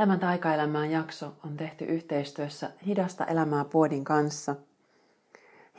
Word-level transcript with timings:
Tämä 0.00 0.18
taikaelämään 0.18 0.90
jakso 0.90 1.32
on 1.44 1.56
tehty 1.56 1.84
yhteistyössä 1.84 2.70
Hidasta 2.86 3.24
elämää 3.24 3.64
puodin 3.64 4.04
kanssa. 4.04 4.56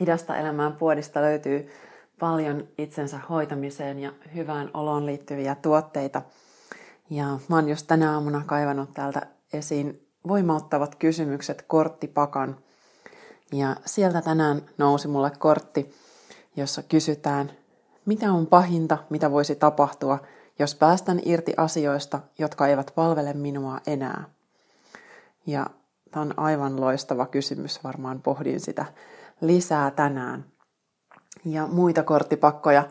Hidasta 0.00 0.36
elämää 0.36 0.70
puodista 0.70 1.20
löytyy 1.20 1.70
paljon 2.20 2.68
itsensä 2.78 3.18
hoitamiseen 3.28 3.98
ja 3.98 4.12
hyvään 4.34 4.70
oloon 4.74 5.06
liittyviä 5.06 5.54
tuotteita. 5.54 6.22
Ja 7.10 7.24
mä 7.48 7.56
oon 7.56 7.68
just 7.68 7.86
tänä 7.86 8.12
aamuna 8.12 8.42
kaivannut 8.46 8.94
täältä 8.94 9.26
esiin 9.52 10.06
voimauttavat 10.28 10.94
kysymykset 10.94 11.64
korttipakan. 11.66 12.56
Ja 13.52 13.76
sieltä 13.84 14.22
tänään 14.22 14.62
nousi 14.78 15.08
mulle 15.08 15.30
kortti, 15.38 15.94
jossa 16.56 16.82
kysytään, 16.82 17.50
mitä 18.06 18.32
on 18.32 18.46
pahinta, 18.46 18.98
mitä 19.10 19.30
voisi 19.30 19.54
tapahtua, 19.54 20.18
jos 20.58 20.74
päästän 20.74 21.20
irti 21.24 21.54
asioista, 21.56 22.20
jotka 22.38 22.66
eivät 22.66 22.92
palvele 22.94 23.32
minua 23.32 23.78
enää? 23.86 24.24
Ja 25.46 25.66
tämä 26.10 26.22
on 26.22 26.34
aivan 26.36 26.80
loistava 26.80 27.26
kysymys, 27.26 27.84
varmaan 27.84 28.22
pohdin 28.22 28.60
sitä 28.60 28.84
lisää 29.40 29.90
tänään. 29.90 30.44
Ja 31.44 31.66
muita 31.66 32.02
korttipakkoja 32.02 32.84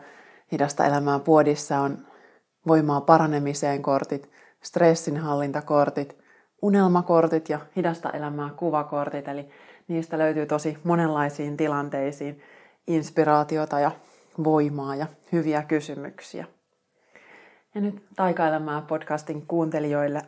hidasta 0.52 0.84
elämää 0.84 1.18
puodissa 1.18 1.80
on 1.80 2.06
voimaa 2.66 3.00
paranemiseen 3.00 3.82
kortit, 3.82 4.30
stressinhallintakortit, 4.62 6.16
unelmakortit 6.62 7.48
ja 7.48 7.58
hidasta 7.76 8.10
elämää 8.10 8.50
kuvakortit. 8.56 9.28
Eli 9.28 9.48
niistä 9.88 10.18
löytyy 10.18 10.46
tosi 10.46 10.78
monenlaisiin 10.84 11.56
tilanteisiin 11.56 12.42
inspiraatiota 12.86 13.80
ja 13.80 13.90
voimaa 14.44 14.96
ja 14.96 15.06
hyviä 15.32 15.62
kysymyksiä. 15.62 16.46
Ja 17.74 17.80
nyt 17.80 18.02
Taikaelämää 18.16 18.82
podcastin 18.82 19.46
kuuntelijoille 19.46 20.22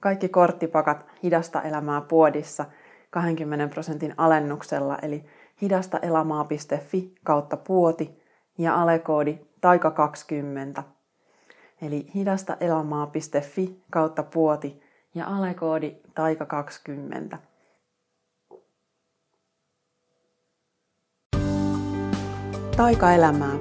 kaikki 0.00 0.28
korttipakat 0.28 1.06
Hidasta 1.22 1.62
elämää 1.62 2.00
puodissa 2.00 2.64
20 3.10 3.68
prosentin 3.68 4.14
alennuksella, 4.16 4.98
eli 5.02 5.24
hidastaelamaa.fi 5.62 7.14
kautta 7.24 7.56
puoti 7.56 8.22
ja 8.58 8.82
alekoodi 8.82 9.38
taika20. 9.60 10.82
Eli 11.82 12.06
hidastaelamaa.fi 12.14 13.82
kautta 13.90 14.22
puoti 14.22 14.82
ja 15.14 15.26
alekoodi 15.26 15.96
taika20. 16.14 17.36
Taikaelämää. 22.76 23.54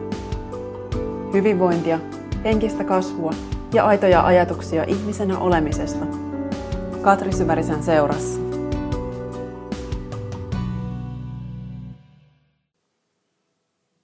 Hyvinvointia 1.33 1.99
henkistä 2.43 2.83
kasvua 2.83 3.31
ja 3.73 3.85
aitoja 3.85 4.25
ajatuksia 4.25 4.83
ihmisenä 4.83 5.39
olemisesta. 5.39 6.05
Katri 7.01 7.33
Syvärisen 7.33 7.83
seurassa. 7.83 8.39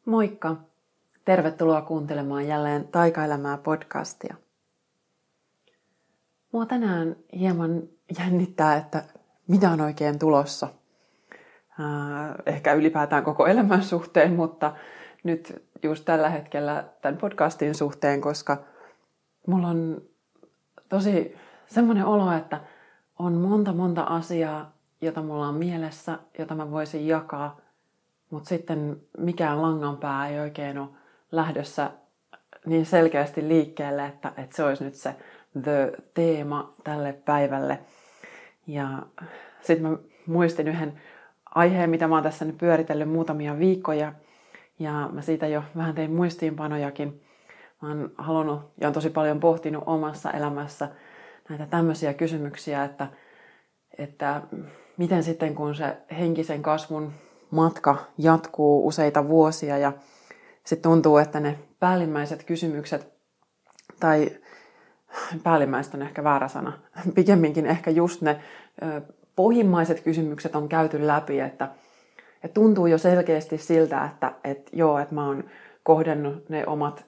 Moikka! 0.05 0.55
Tervetuloa 1.25 1.81
kuuntelemaan 1.81 2.47
jälleen 2.47 2.87
Taikaelämää 2.87 3.57
podcastia. 3.57 4.35
Mua 6.51 6.65
tänään 6.65 7.15
hieman 7.39 7.83
jännittää, 8.19 8.77
että 8.77 9.03
mitä 9.47 9.69
on 9.71 9.81
oikein 9.81 10.19
tulossa. 10.19 10.67
Ehkä 12.45 12.73
ylipäätään 12.73 13.23
koko 13.23 13.47
elämän 13.47 13.83
suhteen, 13.83 14.33
mutta 14.33 14.75
nyt 15.23 15.64
just 15.85 16.05
tällä 16.05 16.29
hetkellä 16.29 16.83
tämän 17.01 17.17
podcastin 17.17 17.75
suhteen, 17.75 18.21
koska 18.21 18.57
mulla 19.47 19.67
on 19.67 20.01
tosi 20.89 21.35
semmoinen 21.67 22.05
olo, 22.05 22.31
että 22.31 22.61
on 23.19 23.33
monta 23.33 23.73
monta 23.73 24.03
asiaa, 24.03 24.71
jota 25.01 25.21
mulla 25.21 25.47
on 25.47 25.55
mielessä, 25.55 26.19
jota 26.39 26.55
mä 26.55 26.71
voisin 26.71 27.07
jakaa, 27.07 27.57
mutta 28.29 28.49
sitten 28.49 29.01
mikään 29.17 29.61
langanpää 29.61 30.27
ei 30.27 30.39
oikein 30.39 30.77
ole 30.77 30.89
lähdössä 31.31 31.91
niin 32.65 32.85
selkeästi 32.85 33.47
liikkeelle, 33.47 34.05
että, 34.05 34.31
että 34.37 34.55
se 34.55 34.63
olisi 34.63 34.83
nyt 34.83 34.95
se 34.95 35.15
the 35.63 35.91
teema 36.13 36.73
tälle 36.83 37.13
päivälle. 37.13 37.79
Ja 38.67 38.87
sitten 39.61 39.91
mä 39.91 39.97
muistin 40.27 40.67
yhden 40.67 41.01
aiheen, 41.55 41.89
mitä 41.89 42.07
mä 42.07 42.15
oon 42.15 42.23
tässä 42.23 42.45
nyt 42.45 42.57
pyöritellyt 42.57 43.09
muutamia 43.09 43.59
viikkoja, 43.59 44.13
ja 44.79 45.09
mä 45.13 45.21
siitä 45.21 45.47
jo 45.47 45.63
vähän 45.77 45.95
tein 45.95 46.11
muistiinpanojakin. 46.11 47.21
Mä 47.81 47.87
oon 47.87 48.11
halunnut 48.17 48.61
ja 48.81 48.87
on 48.87 48.93
tosi 48.93 49.09
paljon 49.09 49.39
pohtinut 49.39 49.83
omassa 49.85 50.31
elämässä 50.31 50.89
näitä 51.49 51.65
tämmöisiä 51.65 52.13
kysymyksiä, 52.13 52.83
että, 52.83 53.07
että 53.97 54.41
miten 54.97 55.23
sitten 55.23 55.55
kun 55.55 55.75
se 55.75 55.97
henkisen 56.17 56.61
kasvun 56.61 57.13
matka 57.51 57.97
jatkuu 58.17 58.87
useita 58.87 59.27
vuosia 59.27 59.77
ja 59.77 59.93
sitten 60.63 60.91
tuntuu, 60.91 61.17
että 61.17 61.39
ne 61.39 61.59
päällimmäiset 61.79 62.43
kysymykset, 62.43 63.13
tai 63.99 64.29
päällimmäiset 65.43 65.93
on 65.93 66.01
ehkä 66.01 66.23
väärä 66.23 66.47
sana, 66.47 66.73
pikemminkin 67.15 67.65
ehkä 67.65 67.91
just 67.91 68.21
ne 68.21 68.39
pohjimmaiset 69.35 69.99
kysymykset 69.99 70.55
on 70.55 70.69
käyty 70.69 71.07
läpi, 71.07 71.39
että– 71.39 71.69
ja 72.45 72.49
tuntuu 72.49 72.87
jo 72.87 72.97
selkeästi 72.97 73.57
siltä, 73.57 74.05
että, 74.05 74.31
että 74.43 74.71
joo, 74.73 74.99
että 74.99 75.15
mä 75.15 75.27
oon 75.27 75.43
kohdennut 75.83 76.49
ne 76.49 76.63
omat 76.67 77.05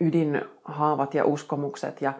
ydinhaavat 0.00 1.14
ja 1.14 1.24
uskomukset 1.24 2.02
ja 2.02 2.12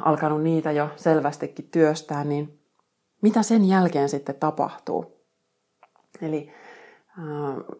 alkanut 0.00 0.42
niitä 0.42 0.72
jo 0.72 0.88
selvästikin 0.96 1.68
työstää, 1.70 2.24
niin 2.24 2.58
mitä 3.22 3.42
sen 3.42 3.64
jälkeen 3.64 4.08
sitten 4.08 4.34
tapahtuu? 4.34 5.16
Eli 6.22 6.52
äh, 7.18 7.78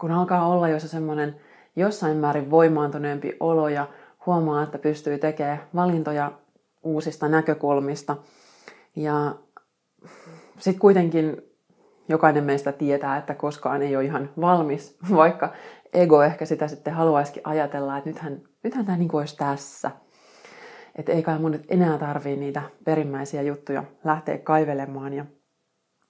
kun 0.00 0.10
alkaa 0.10 0.48
olla 0.48 0.68
jo 0.68 0.80
se 0.80 0.88
semmoinen 0.88 1.40
jossain 1.76 2.16
määrin 2.16 2.50
voimaantuneempi 2.50 3.36
olo 3.40 3.68
ja 3.68 3.88
huomaa, 4.26 4.62
että 4.62 4.78
pystyy 4.78 5.18
tekemään 5.18 5.62
valintoja 5.74 6.32
uusista 6.82 7.28
näkökulmista 7.28 8.16
ja 8.96 9.34
sitten 10.58 10.80
kuitenkin 10.80 11.53
jokainen 12.08 12.44
meistä 12.44 12.72
tietää, 12.72 13.16
että 13.16 13.34
koskaan 13.34 13.82
ei 13.82 13.96
ole 13.96 14.04
ihan 14.04 14.30
valmis, 14.40 14.98
vaikka 15.16 15.52
ego 15.92 16.22
ehkä 16.22 16.44
sitä 16.44 16.68
sitten 16.68 16.94
haluaisikin 16.94 17.42
ajatella, 17.44 17.98
että 17.98 18.10
nythän, 18.10 18.40
nythän 18.62 18.86
tämä 18.86 18.98
niin 18.98 19.08
kuin 19.08 19.18
olisi 19.18 19.36
tässä. 19.36 19.90
Että 20.96 21.12
ei 21.12 21.22
kai 21.22 21.38
mun 21.38 21.50
nyt 21.50 21.64
enää 21.68 21.98
tarvii 21.98 22.36
niitä 22.36 22.62
perimmäisiä 22.84 23.42
juttuja 23.42 23.84
lähteä 24.04 24.38
kaivelemaan. 24.38 25.12
Ja 25.12 25.24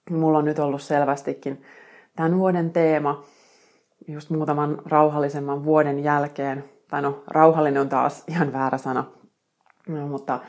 mulla 0.09 0.37
on 0.37 0.45
nyt 0.45 0.59
ollut 0.59 0.81
selvästikin 0.81 1.61
tämän 2.15 2.37
vuoden 2.37 2.71
teema, 2.71 3.23
just 4.07 4.29
muutaman 4.29 4.81
rauhallisemman 4.85 5.65
vuoden 5.65 6.03
jälkeen, 6.03 6.63
tai 6.89 7.01
no 7.01 7.23
rauhallinen 7.27 7.81
on 7.81 7.89
taas 7.89 8.23
ihan 8.27 8.53
väärä 8.53 8.77
sana, 8.77 9.05
no, 9.87 10.07
mutta 10.07 10.39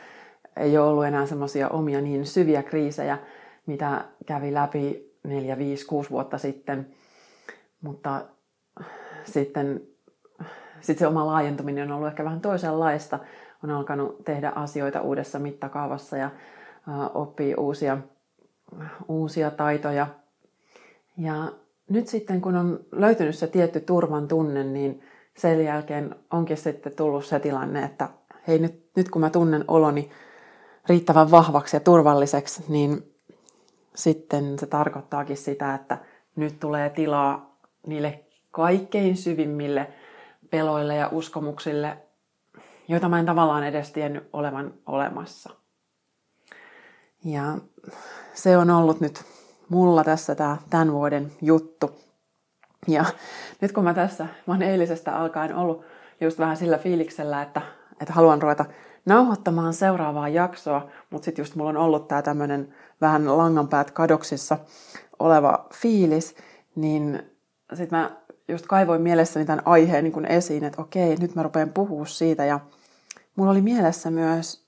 ei 0.56 0.78
ole 0.78 0.88
ollut 0.88 1.04
enää 1.04 1.26
semmoisia 1.26 1.68
omia 1.68 2.00
niin 2.00 2.26
syviä 2.26 2.62
kriisejä, 2.62 3.18
mitä 3.66 4.04
kävi 4.26 4.54
läpi 4.54 5.05
neljä, 5.28 5.58
viisi, 5.58 5.86
kuusi 5.86 6.10
vuotta 6.10 6.38
sitten. 6.38 6.86
Mutta 7.80 8.22
sitten 9.24 9.82
sit 10.80 10.98
se 10.98 11.06
oma 11.06 11.26
laajentuminen 11.26 11.90
on 11.90 11.96
ollut 11.96 12.08
ehkä 12.08 12.24
vähän 12.24 12.40
toisenlaista. 12.40 13.18
On 13.64 13.70
alkanut 13.70 14.24
tehdä 14.24 14.52
asioita 14.54 15.00
uudessa 15.00 15.38
mittakaavassa 15.38 16.16
ja 16.16 16.30
oppii 17.14 17.54
uusia, 17.54 17.98
uusia 19.08 19.50
taitoja. 19.50 20.06
Ja 21.18 21.52
nyt 21.88 22.08
sitten 22.08 22.40
kun 22.40 22.56
on 22.56 22.80
löytynyt 22.92 23.34
se 23.34 23.46
tietty 23.46 23.80
turvan 23.80 24.28
tunne, 24.28 24.64
niin 24.64 25.02
sen 25.36 25.64
jälkeen 25.64 26.14
onkin 26.30 26.56
sitten 26.56 26.92
tullut 26.96 27.24
se 27.24 27.40
tilanne, 27.40 27.84
että 27.84 28.08
hei 28.48 28.58
nyt, 28.58 28.84
nyt 28.96 29.10
kun 29.10 29.20
mä 29.20 29.30
tunnen 29.30 29.64
oloni 29.68 30.10
riittävän 30.88 31.30
vahvaksi 31.30 31.76
ja 31.76 31.80
turvalliseksi, 31.80 32.64
niin 32.68 33.15
sitten 33.96 34.58
se 34.58 34.66
tarkoittaakin 34.66 35.36
sitä, 35.36 35.74
että 35.74 35.98
nyt 36.36 36.60
tulee 36.60 36.90
tilaa 36.90 37.56
niille 37.86 38.24
kaikkein 38.50 39.16
syvimmille 39.16 39.88
peloille 40.50 40.96
ja 40.96 41.08
uskomuksille, 41.12 41.98
joita 42.88 43.08
mä 43.08 43.18
en 43.18 43.26
tavallaan 43.26 43.64
edes 43.64 43.92
tiennyt 43.92 44.28
olevan 44.32 44.74
olemassa. 44.86 45.50
Ja 47.24 47.58
se 48.34 48.56
on 48.56 48.70
ollut 48.70 49.00
nyt 49.00 49.24
mulla 49.68 50.04
tässä 50.04 50.34
tämä 50.34 50.56
tämän 50.70 50.92
vuoden 50.92 51.32
juttu. 51.42 51.90
Ja 52.88 53.04
nyt 53.60 53.72
kun 53.72 53.84
mä 53.84 53.94
tässä, 53.94 54.24
mä 54.24 54.54
oon 54.54 54.62
eilisestä 54.62 55.16
alkaen 55.16 55.54
ollut 55.54 55.84
just 56.20 56.38
vähän 56.38 56.56
sillä 56.56 56.78
fiiliksellä, 56.78 57.42
että, 57.42 57.62
että 58.00 58.12
haluan 58.14 58.42
ruveta 58.42 58.64
nauhoittamaan 59.06 59.74
seuraavaa 59.74 60.28
jaksoa, 60.28 60.88
mutta 61.10 61.24
sitten 61.24 61.42
just 61.42 61.54
mulla 61.54 61.70
on 61.70 61.76
ollut 61.76 62.08
tämä 62.08 62.22
tämmöinen 62.22 62.74
vähän 63.00 63.38
langanpäät 63.38 63.90
kadoksissa 63.90 64.58
oleva 65.18 65.66
fiilis, 65.74 66.36
niin 66.74 67.22
sitten 67.74 67.98
mä 67.98 68.10
just 68.48 68.66
kaivoin 68.66 69.02
mielessäni 69.02 69.46
tämän 69.46 69.62
aiheen 69.66 70.04
niin 70.04 70.12
kuin 70.12 70.26
esiin, 70.26 70.64
että 70.64 70.82
okei, 70.82 71.16
nyt 71.16 71.34
mä 71.34 71.42
rupean 71.42 71.72
puhua 71.72 72.06
siitä. 72.06 72.44
Ja 72.44 72.60
mulla 73.36 73.50
oli 73.50 73.62
mielessä 73.62 74.10
myös 74.10 74.66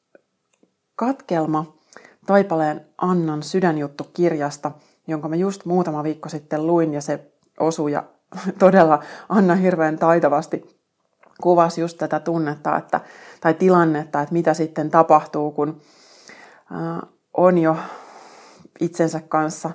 katkelma 0.97 1.79
Taipaleen 2.27 2.87
Annan 2.99 3.43
sydänjuttu-kirjasta, 3.43 4.73
jonka 5.07 5.29
mä 5.29 5.37
just 5.37 5.65
muutama 5.65 6.03
viikko 6.03 6.29
sitten 6.29 6.67
luin 6.67 6.95
ja 6.95 7.01
se 7.01 7.33
osui 7.61 7.93
ja 7.93 8.05
todella 8.59 9.03
Anna 9.29 9.55
hirveän 9.55 9.99
taitavasti 9.99 10.79
kuvasi 11.41 11.81
just 11.81 11.99
tätä 11.99 12.21
tunnetta 12.21 12.77
että, 12.77 13.01
tai 13.41 13.55
tilannetta, 13.55 14.21
että 14.21 14.33
mitä 14.33 14.55
sitten 14.55 14.91
tapahtuu, 14.91 15.51
kun 15.51 15.81
on 17.35 17.59
jo 17.59 17.77
itsensä 18.81 19.21
kanssa 19.29 19.71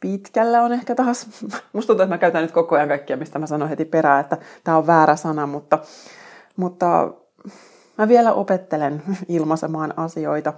pitkällä 0.00 0.62
on 0.62 0.72
ehkä 0.72 0.94
taas, 0.94 1.26
musta 1.72 1.86
tuntuu, 1.86 2.02
että 2.02 2.14
mä 2.14 2.18
käytän 2.18 2.42
nyt 2.42 2.52
koko 2.52 2.76
ajan 2.76 2.88
kaikkia, 2.88 3.16
mistä 3.16 3.38
mä 3.38 3.46
sanon 3.46 3.68
heti 3.68 3.84
perään, 3.84 4.20
että 4.20 4.36
tämä 4.64 4.76
on 4.76 4.86
väärä 4.86 5.16
sana, 5.16 5.46
mutta, 5.46 5.78
mutta 6.56 7.12
mä 7.98 8.08
vielä 8.08 8.32
opettelen 8.32 9.02
ilmaisemaan 9.28 9.94
asioita 9.96 10.52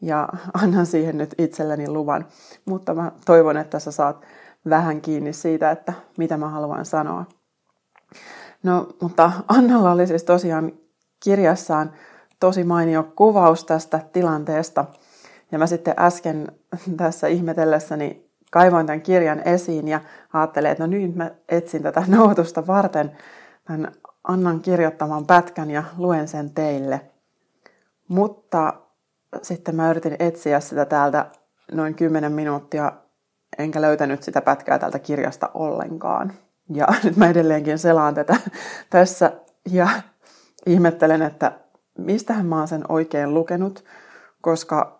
ja 0.00 0.28
annan 0.54 0.86
siihen 0.86 1.18
nyt 1.18 1.34
itselleni 1.38 1.88
luvan. 1.88 2.26
Mutta 2.64 2.94
mä 2.94 3.12
toivon, 3.24 3.56
että 3.56 3.78
sä 3.78 3.90
saat 3.90 4.26
vähän 4.68 5.00
kiinni 5.00 5.32
siitä, 5.32 5.70
että 5.70 5.92
mitä 6.18 6.36
mä 6.36 6.48
haluan 6.48 6.86
sanoa. 6.86 7.24
No, 8.62 8.88
mutta 9.02 9.32
Annalla 9.48 9.90
oli 9.90 10.06
siis 10.06 10.24
tosiaan 10.24 10.72
kirjassaan 11.24 11.92
tosi 12.40 12.64
mainio 12.64 13.12
kuvaus 13.16 13.64
tästä 13.64 14.00
tilanteesta. 14.12 14.84
Ja 15.52 15.58
mä 15.58 15.66
sitten 15.66 15.94
äsken 15.98 16.52
tässä 16.96 17.26
ihmetellessäni 17.26 18.26
kaivoin 18.50 18.86
tämän 18.86 19.02
kirjan 19.02 19.42
esiin 19.44 19.88
ja 19.88 20.00
ajattelin, 20.32 20.70
että 20.70 20.82
no 20.82 20.86
nyt 20.86 21.14
mä 21.14 21.30
etsin 21.48 21.82
tätä 21.82 22.04
noutusta 22.16 22.66
varten 22.66 23.12
tämän 23.64 23.92
Annan 24.24 24.60
kirjoittaman 24.60 25.26
pätkän 25.26 25.70
ja 25.70 25.84
luen 25.98 26.28
sen 26.28 26.50
teille. 26.50 27.00
Mutta 28.08 28.74
sitten 29.42 29.76
mä 29.76 29.90
yritin 29.90 30.16
etsiä 30.18 30.60
sitä 30.60 30.84
täältä 30.84 31.26
noin 31.72 31.94
10 31.94 32.32
minuuttia, 32.32 32.92
enkä 33.58 33.80
löytänyt 33.80 34.22
sitä 34.22 34.40
pätkää 34.40 34.78
täältä 34.78 34.98
kirjasta 34.98 35.50
ollenkaan. 35.54 36.32
Ja 36.74 36.86
nyt 37.04 37.16
mä 37.16 37.28
edelleenkin 37.28 37.78
selaan 37.78 38.14
tätä 38.14 38.36
tässä 38.90 39.32
ja 39.70 39.88
ihmettelen, 40.66 41.22
että 41.22 41.52
mistähän 41.98 42.46
mä 42.46 42.58
oon 42.58 42.68
sen 42.68 42.84
oikein 42.88 43.34
lukenut, 43.34 43.84
koska 44.40 44.95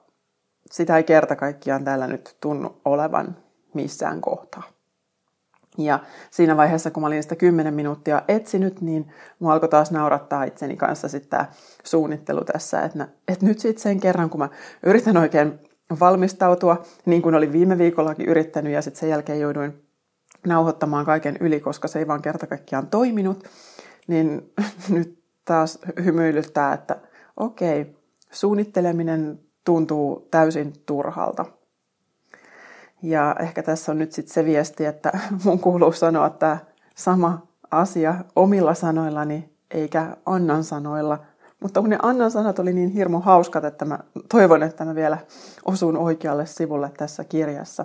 sitä 0.70 0.96
ei 0.96 1.04
kerta 1.04 1.36
kaikkiaan 1.36 1.84
täällä 1.84 2.06
nyt 2.06 2.36
tunnu 2.40 2.80
olevan 2.84 3.36
missään 3.74 4.20
kohtaa. 4.20 4.62
Ja 5.78 5.98
siinä 6.30 6.56
vaiheessa, 6.56 6.90
kun 6.90 7.00
mä 7.00 7.06
olin 7.06 7.22
sitä 7.22 7.36
10 7.36 7.74
minuuttia 7.74 8.22
etsinyt, 8.28 8.80
niin 8.80 9.12
mua 9.38 9.52
alkoi 9.52 9.68
taas 9.68 9.90
naurattaa 9.90 10.44
itseni 10.44 10.76
kanssa 10.76 11.08
sitten 11.08 11.30
tämä 11.30 11.46
suunnittelu 11.84 12.44
tässä, 12.44 12.82
että, 12.82 13.08
että 13.28 13.46
nyt 13.46 13.58
sitten 13.58 13.82
sen 13.82 14.00
kerran, 14.00 14.30
kun 14.30 14.40
mä 14.40 14.48
yritän 14.82 15.16
oikein 15.16 15.58
valmistautua, 16.00 16.82
niin 17.06 17.22
kuin 17.22 17.34
olin 17.34 17.52
viime 17.52 17.78
viikollakin 17.78 18.28
yrittänyt, 18.28 18.72
ja 18.72 18.82
sitten 18.82 19.00
sen 19.00 19.08
jälkeen 19.08 19.40
jouduin 19.40 19.82
nauhoittamaan 20.46 21.06
kaiken 21.06 21.36
yli, 21.40 21.60
koska 21.60 21.88
se 21.88 21.98
ei 21.98 22.06
vaan 22.06 22.22
kerta 22.22 22.46
kaikkiaan 22.46 22.86
toiminut, 22.86 23.44
niin 24.06 24.52
nyt 24.88 25.18
taas 25.44 25.78
hymyilyttää, 26.04 26.72
että 26.72 26.96
okei, 27.36 27.96
suunnitteleminen 28.30 29.45
tuntuu 29.66 30.28
täysin 30.30 30.72
turhalta. 30.86 31.44
Ja 33.02 33.36
ehkä 33.40 33.62
tässä 33.62 33.92
on 33.92 33.98
nyt 33.98 34.12
sitten 34.12 34.34
se 34.34 34.44
viesti, 34.44 34.84
että 34.84 35.18
mun 35.44 35.60
kuuluu 35.60 35.92
sanoa 35.92 36.30
tämä 36.30 36.58
sama 36.94 37.46
asia 37.70 38.14
omilla 38.36 38.74
sanoillani 38.74 39.50
eikä 39.70 40.16
Annan 40.26 40.64
sanoilla. 40.64 41.18
Mutta 41.60 41.80
kun 41.80 41.90
ne 41.90 41.98
Annan 42.02 42.30
sanat 42.30 42.58
oli 42.58 42.72
niin 42.72 42.90
hirmu 42.90 43.20
hauskat, 43.20 43.64
että 43.64 43.84
mä 43.84 43.98
toivon, 44.28 44.62
että 44.62 44.84
mä 44.84 44.94
vielä 44.94 45.18
osun 45.64 45.96
oikealle 45.96 46.46
sivulle 46.46 46.92
tässä 46.96 47.24
kirjassa. 47.24 47.84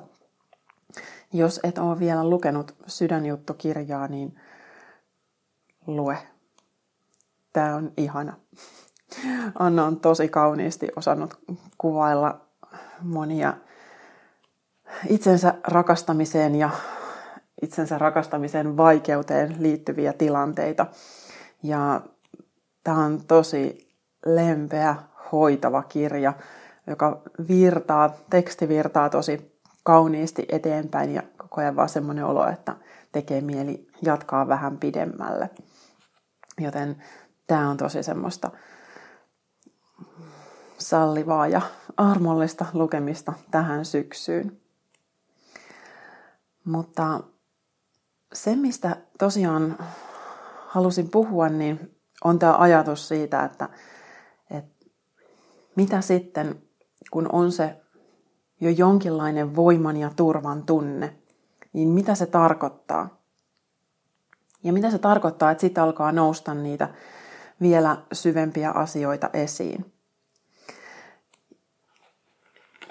Jos 1.34 1.60
et 1.64 1.78
ole 1.78 2.00
vielä 2.00 2.30
lukenut 2.30 2.76
sydänjuttukirjaa, 2.88 4.08
niin 4.08 4.40
lue. 5.88 6.18
Tämä 7.54 7.76
on 7.76 7.94
ihana. 7.98 8.34
Anna 9.60 9.86
on 9.86 10.00
tosi 10.00 10.28
kauniisti 10.28 10.88
osannut 10.96 11.40
kuvailla 11.78 12.42
monia 13.02 13.54
itsensä 15.10 15.54
rakastamiseen 15.68 16.56
ja 16.56 16.70
itsensä 17.62 17.98
rakastamisen 17.98 18.78
vaikeuteen 18.78 19.56
liittyviä 19.60 20.14
tilanteita. 20.14 20.86
Ja 21.64 22.02
tämä 22.84 23.06
on 23.06 23.22
tosi 23.28 23.92
lempeä, 24.26 24.96
hoitava 25.32 25.84
kirja, 25.84 26.34
joka 26.88 27.22
virtaa, 27.48 28.14
teksti 28.30 28.68
virtaa 28.68 29.10
tosi 29.10 29.62
kauniisti 29.84 30.46
eteenpäin 30.50 31.14
ja 31.14 31.24
koko 31.38 31.62
ajan 31.62 31.76
vaan 31.76 31.90
semmoinen 31.90 32.26
olo, 32.26 32.48
että 32.48 32.76
tekee 33.12 33.42
mieli 33.42 33.88
jatkaa 34.02 34.48
vähän 34.48 34.78
pidemmälle. 34.78 35.50
Joten 36.60 37.04
tämä 37.48 37.70
on 37.70 37.78
tosi 37.78 38.04
semmoista 38.04 38.52
sallivaa 40.78 41.48
ja 41.48 41.62
armollista 41.98 42.66
lukemista 42.74 43.34
tähän 43.52 43.86
syksyyn. 43.86 44.62
Mutta 46.66 47.20
se, 48.34 48.56
mistä 48.56 48.98
tosiaan 49.20 49.78
halusin 50.68 51.10
puhua, 51.10 51.50
niin 51.50 51.96
on 52.24 52.40
tämä 52.40 52.58
ajatus 52.58 53.08
siitä, 53.08 53.44
että, 53.44 53.70
että 54.52 54.86
mitä 55.76 56.02
sitten, 56.02 56.62
kun 57.12 57.30
on 57.32 57.52
se 57.52 57.82
jo 58.62 58.70
jonkinlainen 58.70 59.56
voiman 59.56 59.98
ja 59.98 60.12
turvan 60.16 60.64
tunne, 60.64 61.16
niin 61.74 61.90
mitä 61.90 62.16
se 62.16 62.26
tarkoittaa? 62.26 63.22
Ja 64.64 64.74
mitä 64.74 64.92
se 64.92 64.98
tarkoittaa, 64.98 65.52
että 65.52 65.62
sitten 65.62 65.84
alkaa 65.84 66.12
nousta 66.12 66.54
niitä 66.54 66.90
vielä 67.62 67.98
syvempiä 68.14 68.72
asioita 68.72 69.30
esiin. 69.34 69.94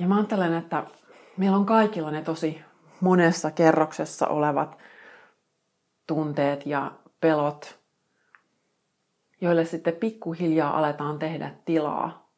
Ja 0.01 0.07
mä 0.07 0.17
ajattelen, 0.17 0.55
että 0.55 0.85
meillä 1.37 1.57
on 1.57 1.67
kaikilla 1.67 2.11
ne 2.11 2.23
tosi 2.23 2.61
monessa 3.01 3.51
kerroksessa 3.51 4.27
olevat 4.27 4.79
tunteet 6.07 6.67
ja 6.67 6.93
pelot, 7.21 7.79
joille 9.41 9.65
sitten 9.65 9.97
pikkuhiljaa 9.97 10.79
aletaan 10.79 11.19
tehdä 11.19 11.55
tilaa. 11.65 12.31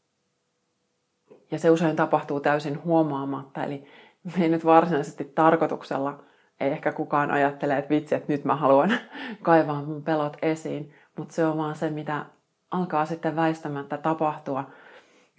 Ja 1.50 1.58
se 1.58 1.70
usein 1.70 1.96
tapahtuu 1.96 2.40
täysin 2.40 2.84
huomaamatta, 2.84 3.64
eli 3.64 3.84
me 4.24 4.42
ei 4.42 4.48
nyt 4.48 4.64
varsinaisesti 4.64 5.24
tarkoituksella, 5.24 6.24
ei 6.60 6.70
ehkä 6.70 6.92
kukaan 6.92 7.30
ajattele, 7.30 7.78
että 7.78 7.90
vitsi, 7.90 8.14
että 8.14 8.32
nyt 8.32 8.44
mä 8.44 8.56
haluan 8.56 8.92
kaivaa 9.42 9.82
mun 9.82 10.02
pelot 10.02 10.36
esiin, 10.42 10.94
mutta 11.18 11.34
se 11.34 11.46
on 11.46 11.58
vaan 11.58 11.76
se, 11.76 11.90
mitä 11.90 12.26
alkaa 12.70 13.06
sitten 13.06 13.36
väistämättä 13.36 13.98
tapahtua, 13.98 14.64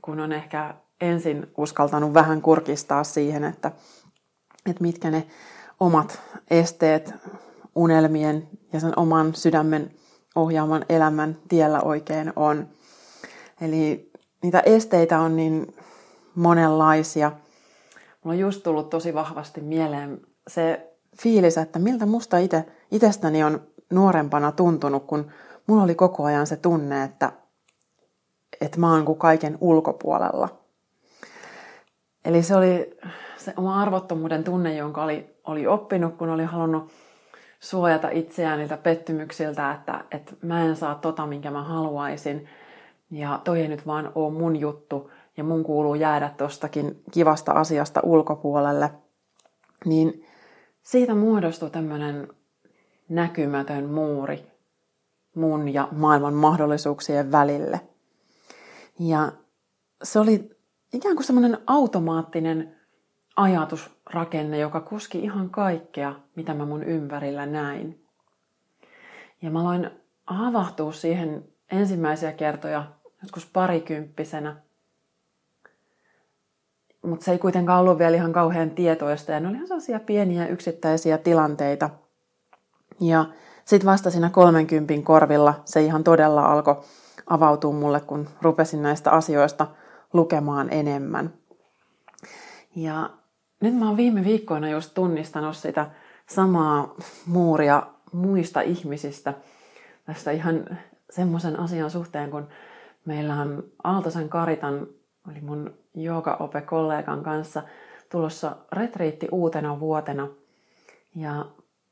kun 0.02 0.20
on 0.20 0.32
ehkä 0.32 0.74
ensin 1.02 1.52
uskaltanut 1.58 2.14
vähän 2.14 2.42
kurkistaa 2.42 3.04
siihen, 3.04 3.44
että 3.44 3.72
että 4.70 4.82
mitkä 4.82 5.12
ne 5.12 5.28
omat 5.80 6.22
esteet 6.50 7.14
unelmien 7.76 8.48
ja 8.74 8.80
sen 8.80 9.00
oman 9.00 9.36
sydämen 9.36 9.92
ohjaaman 10.36 10.86
elämän 10.90 11.38
tiellä 11.48 11.82
oikein 11.82 12.34
on. 12.36 12.68
Eli 13.62 14.12
niitä 14.44 14.60
esteitä 14.60 15.20
on 15.20 15.36
niin 15.36 15.76
monenlaisia. 16.36 17.32
Mulla 18.24 18.36
on 18.36 18.40
just 18.40 18.64
tullut 18.64 18.90
tosi 18.90 19.14
vahvasti 19.14 19.62
mieleen 19.62 20.22
se 20.48 20.94
fiilis, 21.22 21.58
että 21.58 21.80
miltä 21.80 22.06
musta 22.06 22.38
ite, 22.38 22.66
itsestäni 22.92 23.44
on 23.44 23.62
nuorempana 23.90 24.52
tuntunut, 24.52 25.04
kun 25.04 25.32
mulla 25.68 25.84
oli 25.84 25.96
koko 25.96 26.24
ajan 26.24 26.48
se 26.48 26.56
tunne, 26.56 27.04
että, 27.04 27.32
että 28.62 28.80
mä 28.80 28.94
oon 28.94 29.06
kuin 29.06 29.20
kaiken 29.20 29.58
ulkopuolella. 29.62 30.50
Eli 32.26 32.44
se 32.44 32.56
oli 32.56 33.00
se 33.38 33.54
oma 33.58 33.82
arvottomuuden 33.82 34.44
tunne, 34.44 34.76
jonka 34.76 35.04
oli, 35.04 35.36
oli 35.44 35.68
oppinut, 35.68 36.16
kun 36.16 36.30
oli 36.30 36.44
halunnut 36.44 36.92
suojata 37.60 38.10
itseään 38.10 38.60
niiltä 38.60 38.78
pettymyksiltä, 38.78 39.72
että, 39.72 40.04
että 40.12 40.34
mä 40.42 40.66
en 40.66 40.76
saa 40.76 40.96
tota, 40.96 41.26
minkä 41.26 41.52
mä 41.52 41.64
haluaisin. 41.64 42.48
Ja 43.12 43.42
toi 43.44 43.62
ei 43.62 43.68
nyt 43.68 43.88
vaan 43.88 44.12
ole 44.16 44.34
mun 44.34 44.56
juttu 44.56 45.12
ja 45.38 45.44
mun 45.44 45.64
kuuluu 45.64 45.96
jäädä 45.96 46.30
tostakin 46.38 47.04
kivasta 47.12 47.52
asiasta 47.52 48.00
ulkopuolelle. 48.04 48.92
Niin 49.86 50.26
siitä 50.84 51.16
muodostui 51.16 51.70
tämmöinen 51.70 52.28
näkymätön 53.10 53.90
muuri 53.90 54.53
mun 55.36 55.74
ja 55.74 55.88
maailman 55.92 56.34
mahdollisuuksien 56.34 57.32
välille. 57.32 57.82
Ja 59.00 59.32
se 60.04 60.20
oli 60.20 60.50
ikään 60.94 61.16
kuin 61.16 61.26
semmoinen 61.26 61.58
automaattinen 61.68 62.76
ajatusrakenne, 63.36 64.58
joka 64.58 64.82
koski 64.82 65.20
ihan 65.20 65.50
kaikkea, 65.50 66.16
mitä 66.36 66.54
mä 66.54 66.66
mun 66.66 66.84
ympärillä 66.84 67.46
näin. 67.46 68.06
Ja 69.42 69.52
mä 69.52 69.62
aloin 69.62 69.90
havahtua 70.28 70.92
siihen 70.92 71.46
ensimmäisiä 71.72 72.32
kertoja 72.32 72.92
joskus 73.22 73.46
parikymppisenä, 73.46 74.56
mutta 77.02 77.26
se 77.26 77.32
ei 77.32 77.38
kuitenkaan 77.38 77.82
ollut 77.82 77.98
vielä 77.98 78.16
ihan 78.16 78.34
kauhean 78.34 78.72
tietoista 78.72 79.32
ja 79.32 79.40
ne 79.40 79.48
oli 79.48 79.56
ihan 79.56 79.68
sellaisia 79.68 80.00
pieniä 80.00 80.48
yksittäisiä 80.48 81.18
tilanteita. 81.18 81.90
Ja 83.00 83.26
sitten 83.66 83.92
vasta 83.92 84.12
siinä 84.12 84.30
30 84.30 84.94
korvilla 85.04 85.54
se 85.66 85.82
ihan 85.82 86.04
todella 86.04 86.46
alkoi 86.46 86.82
avautua 87.28 87.74
mulle, 87.74 88.00
kun 88.00 88.30
rupesin 88.42 88.82
näistä 88.82 89.12
asioista 89.12 89.68
lukemaan 90.14 90.74
enemmän. 90.74 91.34
Ja 92.76 93.10
nyt 93.62 93.76
mä 93.76 93.88
oon 93.88 93.98
viime 93.98 94.24
viikkoina 94.24 94.70
just 94.70 94.94
tunnistanut 94.94 95.58
sitä 95.58 95.90
samaa 96.28 96.96
muuria 97.26 97.84
muista 98.12 98.62
ihmisistä 98.62 99.34
tästä 100.06 100.32
ihan 100.32 100.80
semmoisen 101.10 101.60
asian 101.60 101.92
suhteen, 101.92 102.32
kun 102.32 102.48
meillä 103.06 103.36
on 103.36 103.64
Aaltosen 103.84 104.30
Karitan, 104.30 104.88
oli 105.30 105.42
mun 105.42 105.74
joogaope-kollegan 105.94 107.24
kanssa 107.24 107.64
tulossa 108.12 108.56
retriitti 108.72 109.28
uutena 109.32 109.80
vuotena. 109.80 110.28
Ja 111.16 111.46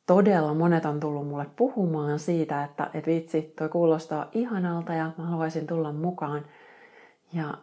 todella 0.05 0.53
monet 0.53 0.85
on 0.85 0.99
tullut 0.99 1.27
mulle 1.27 1.45
puhumaan 1.55 2.19
siitä, 2.19 2.63
että, 2.63 2.89
että 2.93 3.11
vitsi, 3.11 3.53
toi 3.57 3.69
kuulostaa 3.69 4.29
ihanalta 4.31 4.93
ja 4.93 5.11
mä 5.17 5.25
haluaisin 5.25 5.67
tulla 5.67 5.91
mukaan. 5.91 6.45
Ja 7.33 7.53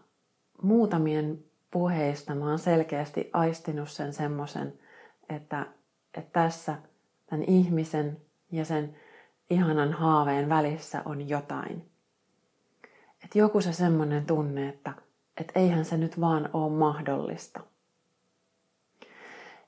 muutamien 0.63 1.45
puheista 1.71 2.35
mä 2.35 2.49
oon 2.49 2.59
selkeästi 2.59 3.31
aistinut 3.33 3.91
sen 3.91 4.13
semmoisen, 4.13 4.79
että, 5.29 5.67
että 6.15 6.31
tässä 6.33 6.77
tämän 7.27 7.45
ihmisen 7.45 8.21
ja 8.53 8.65
sen 8.65 8.97
ihanan 9.51 9.93
haaveen 9.93 10.49
välissä 10.49 11.03
on 11.05 11.29
jotain. 11.29 11.91
Että 13.25 13.39
joku 13.39 13.61
se 13.61 13.73
semmoinen 13.73 14.27
tunne, 14.27 14.69
että, 14.69 14.93
että 15.41 15.61
eihän 15.61 15.85
se 15.85 15.97
nyt 15.97 16.21
vaan 16.21 16.51
ole 16.53 16.73
mahdollista. 16.73 17.61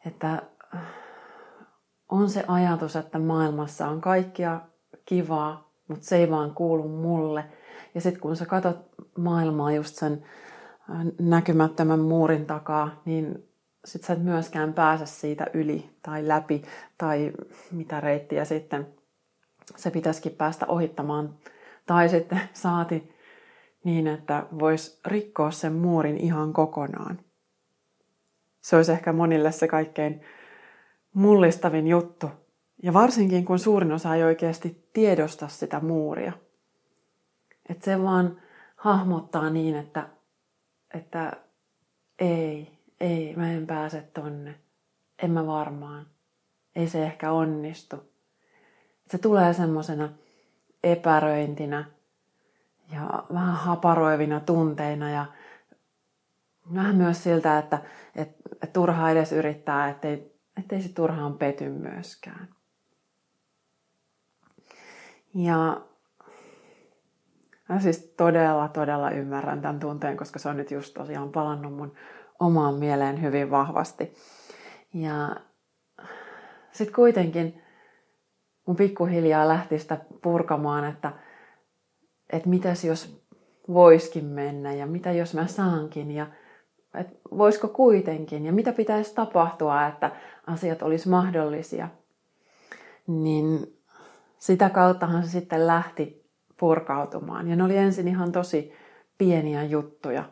Että 0.07 0.43
on 2.11 2.31
se 2.31 2.45
ajatus, 2.49 2.97
että 2.97 3.19
maailmassa 3.19 3.89
on 3.89 4.01
kaikkia 4.01 4.61
kivaa, 5.05 5.71
mutta 5.89 6.07
se 6.07 6.17
ei 6.17 6.31
vaan 6.31 6.55
kuulu 6.55 6.89
mulle. 6.89 7.45
Ja 7.95 8.01
sitten 8.01 8.21
kun 8.21 8.37
sä 8.37 8.47
katsot 8.47 8.77
maailmaa 9.19 9.73
just 9.73 9.95
sen 9.95 10.25
äh, 10.91 10.97
näkymättömän 11.21 12.01
muurin 12.01 12.47
takaa, 12.47 13.03
niin 13.05 13.49
sit 13.85 14.05
sä 14.05 14.13
et 14.13 14.23
myöskään 14.23 14.73
pääse 14.73 15.07
siitä 15.07 15.47
yli 15.55 15.91
tai 16.03 16.29
läpi 16.29 16.63
tai 16.99 17.33
mitä 17.73 18.01
reittiä 18.01 18.45
sitten 18.45 18.87
se 19.77 19.91
pitäisikin 19.91 20.33
päästä 20.33 20.67
ohittamaan. 20.67 21.35
Tai 21.87 22.09
sitten 22.09 22.41
saati 22.53 23.17
niin, 23.85 24.07
että 24.07 24.47
vois 24.59 25.01
rikkoa 25.07 25.51
sen 25.51 25.73
muurin 25.73 26.17
ihan 26.17 26.53
kokonaan. 26.53 27.19
Se 28.61 28.77
olisi 28.77 28.93
ehkä 28.93 29.13
monille 29.13 29.53
se 29.53 29.69
kaikkein 29.69 30.21
mullistavin 31.15 31.87
juttu. 31.87 32.31
Ja 32.83 32.93
varsinkin 32.93 33.45
kun 33.45 33.59
suurin 33.59 33.93
osa 33.93 34.15
ei 34.15 34.23
oikeasti 34.23 34.89
tiedosta 34.93 35.49
sitä 35.49 35.81
muuria. 35.81 36.33
Että 37.69 37.85
se 37.85 38.03
vaan 38.03 38.41
hahmottaa 38.77 39.51
niin, 39.51 39.77
että, 39.77 40.09
että 40.95 41.33
ei, 42.19 42.79
ei, 43.01 43.37
mä 43.37 43.53
en 43.53 43.67
pääse 43.67 44.03
tonne. 44.15 44.55
En 45.23 45.31
mä 45.31 45.47
varmaan. 45.47 46.07
Ei 46.77 46.89
se 46.89 47.07
ehkä 47.07 47.33
onnistu. 47.33 47.97
Se 49.11 49.19
tulee 49.19 49.53
semmoisena 49.55 50.09
epäröintinä 50.85 51.85
ja 52.93 53.25
vähän 53.35 53.55
haparoivina 53.55 54.41
tunteina 54.41 55.11
ja 55.11 55.27
vähän 56.75 56.97
myös 56.97 57.23
siltä, 57.23 57.59
että, 57.59 57.79
että, 58.17 58.49
että 58.53 58.67
turhaa 58.73 59.11
edes 59.11 59.33
yrittää, 59.33 59.89
ettei 59.89 60.30
ettei 60.61 60.83
se 60.83 60.93
turhaan 60.93 61.39
pety 61.39 61.69
myöskään. 61.69 62.49
Ja 65.35 65.81
mä 67.69 67.81
siis 67.81 67.99
todella, 68.17 68.69
todella 68.69 69.11
ymmärrän 69.11 69.63
tämän 69.63 69.81
tunteen, 69.81 70.17
koska 70.17 70.39
se 70.39 70.49
on 70.49 70.57
nyt 70.57 70.71
just 70.71 70.95
tosiaan 70.95 71.33
palannut 71.33 71.75
mun 71.75 71.93
omaan 72.41 72.75
mieleen 72.75 73.23
hyvin 73.23 73.51
vahvasti. 73.51 74.15
Ja 74.95 75.37
sitten 76.73 76.95
kuitenkin 76.95 77.63
mun 78.67 78.77
pikkuhiljaa 78.77 79.49
lähti 79.49 79.79
sitä 79.79 79.99
purkamaan, 80.23 80.85
että, 80.85 81.13
että 82.33 82.49
mitäs 82.49 82.85
jos 82.85 83.25
voiskin 83.69 84.25
mennä 84.25 84.73
ja 84.73 84.87
mitä 84.87 85.13
jos 85.13 85.35
mä 85.35 85.47
saankin 85.47 86.11
ja 86.11 86.27
että 86.95 87.19
voisiko 87.39 87.69
kuitenkin 87.69 88.47
ja 88.47 88.53
mitä 88.53 88.73
pitäisi 88.73 89.15
tapahtua, 89.15 89.87
että 89.87 90.11
asiat 90.47 90.83
olisi 90.83 91.09
mahdollisia. 91.09 91.89
Niin 93.07 93.77
sitä 94.39 94.71
kauttahan 94.71 95.23
se 95.23 95.31
sitten 95.31 95.67
lähti 95.67 96.31
purkautumaan. 96.57 97.49
Ja 97.49 97.57
ne 97.57 97.65
oli 97.65 97.77
ensin 97.77 98.09
ihan 98.09 98.33
tosi 98.33 98.73
pieniä 99.19 99.65
juttuja. 99.65 100.25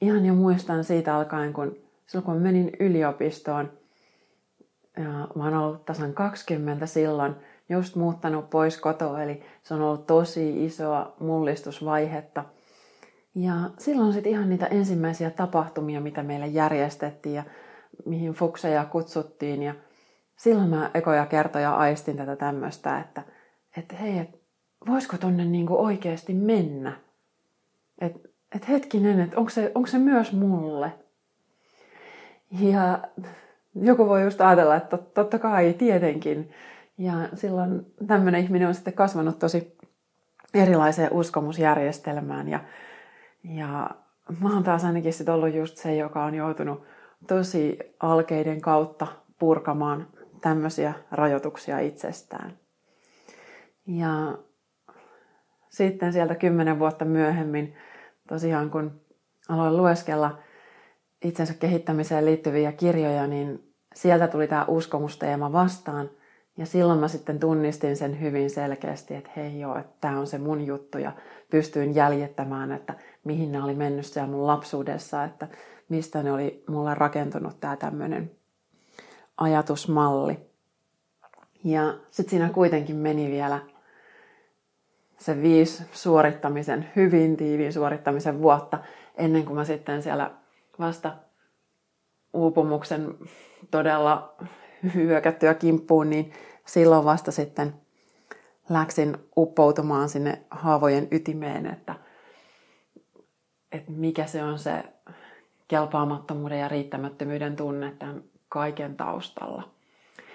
Ihan 0.00 0.26
jo 0.26 0.34
muistan 0.34 0.84
siitä 0.84 1.16
alkaen, 1.16 1.52
kun 1.52 1.76
silloin 2.06 2.24
kun 2.26 2.36
menin 2.36 2.72
yliopistoon, 2.80 3.72
ja 4.96 5.28
mä 5.34 5.44
oon 5.44 5.54
ollut 5.54 5.84
tasan 5.84 6.14
20 6.14 6.86
silloin, 6.86 7.34
just 7.68 7.96
muuttanut 7.96 8.50
pois 8.50 8.80
kotoa, 8.80 9.22
eli 9.22 9.42
se 9.62 9.74
on 9.74 9.82
ollut 9.82 10.06
tosi 10.06 10.64
isoa 10.64 11.14
mullistusvaihetta– 11.20 12.44
ja 13.36 13.54
silloin 13.78 14.12
sitten 14.12 14.32
ihan 14.32 14.48
niitä 14.48 14.66
ensimmäisiä 14.66 15.30
tapahtumia, 15.30 16.00
mitä 16.00 16.22
meille 16.22 16.46
järjestettiin 16.46 17.34
ja 17.34 17.44
mihin 18.04 18.32
fukseja 18.32 18.84
kutsuttiin. 18.84 19.62
Ja 19.62 19.74
silloin 20.36 20.68
mä 20.68 20.90
ekoja 20.94 21.26
kertoja 21.26 21.74
aistin 21.74 22.16
tätä 22.16 22.36
tämmöistä, 22.36 22.98
että, 22.98 23.22
että 23.76 23.96
hei, 23.96 24.18
et, 24.18 24.40
voisiko 24.86 25.16
tonne 25.16 25.44
niinku 25.44 25.84
oikeasti 25.84 26.34
mennä? 26.34 26.92
Että 28.00 28.28
et 28.54 28.68
hetkinen, 28.68 29.20
että 29.20 29.36
onko 29.36 29.50
se, 29.50 29.72
onko 29.74 29.86
se 29.86 29.98
myös 29.98 30.32
mulle? 30.32 30.92
Ja 32.60 32.98
joku 33.74 34.06
voi 34.06 34.22
just 34.22 34.40
ajatella, 34.40 34.76
että 34.76 34.98
totta 34.98 35.38
kai, 35.38 35.72
tietenkin. 35.72 36.50
Ja 36.98 37.28
silloin 37.34 37.86
tämmöinen 38.06 38.40
ihminen 38.40 38.68
on 38.68 38.74
sitten 38.74 38.92
kasvanut 38.92 39.38
tosi 39.38 39.76
erilaiseen 40.54 41.12
uskomusjärjestelmään 41.12 42.48
ja 42.48 42.60
ja 43.48 43.90
mä 44.40 44.54
oon 44.54 44.62
taas 44.64 44.84
ainakin 44.84 45.12
sit 45.12 45.28
ollut 45.28 45.54
just 45.54 45.76
se, 45.76 45.94
joka 45.94 46.24
on 46.24 46.34
joutunut 46.34 46.82
tosi 47.28 47.78
alkeiden 48.00 48.60
kautta 48.60 49.06
purkamaan 49.38 50.06
tämmöisiä 50.40 50.94
rajoituksia 51.10 51.78
itsestään. 51.78 52.58
Ja 53.86 54.38
sitten 55.68 56.12
sieltä 56.12 56.34
kymmenen 56.34 56.78
vuotta 56.78 57.04
myöhemmin, 57.04 57.74
tosiaan 58.28 58.70
kun 58.70 59.00
aloin 59.48 59.76
lueskella 59.76 60.38
itsensä 61.24 61.54
kehittämiseen 61.54 62.24
liittyviä 62.24 62.72
kirjoja, 62.72 63.26
niin 63.26 63.74
sieltä 63.94 64.28
tuli 64.28 64.48
tämä 64.48 64.64
uskomusteema 64.68 65.52
vastaan. 65.52 66.10
Ja 66.56 66.66
silloin 66.66 66.98
mä 66.98 67.08
sitten 67.08 67.38
tunnistin 67.38 67.96
sen 67.96 68.20
hyvin 68.20 68.50
selkeästi, 68.50 69.14
että 69.14 69.30
hei 69.36 69.60
joo, 69.60 69.78
että 69.78 69.94
tämä 70.00 70.18
on 70.18 70.26
se 70.26 70.38
mun 70.38 70.66
juttu 70.66 70.98
ja 70.98 71.12
pystyin 71.50 71.94
jäljittämään, 71.94 72.72
että 72.72 72.94
mihin 73.26 73.52
ne 73.52 73.62
oli 73.62 73.74
mennyt 73.74 74.06
siellä 74.06 74.30
mun 74.30 74.46
lapsuudessa, 74.46 75.24
että 75.24 75.48
mistä 75.88 76.22
ne 76.22 76.32
oli 76.32 76.64
mulla 76.68 76.94
rakentunut 76.94 77.60
tämä 77.60 77.76
tämmöinen 77.76 78.30
ajatusmalli. 79.36 80.38
Ja 81.64 81.94
sitten 82.10 82.30
siinä 82.30 82.48
kuitenkin 82.48 82.96
meni 82.96 83.30
vielä 83.30 83.60
se 85.18 85.42
viisi 85.42 85.82
suorittamisen, 85.92 86.90
hyvin 86.96 87.36
tiiviin 87.36 87.72
suorittamisen 87.72 88.42
vuotta, 88.42 88.78
ennen 89.14 89.44
kuin 89.44 89.56
mä 89.56 89.64
sitten 89.64 90.02
siellä 90.02 90.30
vasta 90.78 91.16
uupumuksen 92.32 93.14
todella 93.70 94.34
hyökättyä 94.94 95.54
kimppuun, 95.54 96.10
niin 96.10 96.32
silloin 96.66 97.04
vasta 97.04 97.32
sitten 97.32 97.74
läksin 98.68 99.16
uppoutumaan 99.36 100.08
sinne 100.08 100.42
haavojen 100.50 101.08
ytimeen, 101.10 101.66
että 101.66 101.94
että 103.72 103.92
mikä 103.92 104.26
se 104.26 104.42
on 104.42 104.58
se 104.58 104.84
kelpaamattomuuden 105.68 106.60
ja 106.60 106.68
riittämättömyyden 106.68 107.56
tunne 107.56 107.92
tämän 107.98 108.22
kaiken 108.48 108.96
taustalla. 108.96 109.62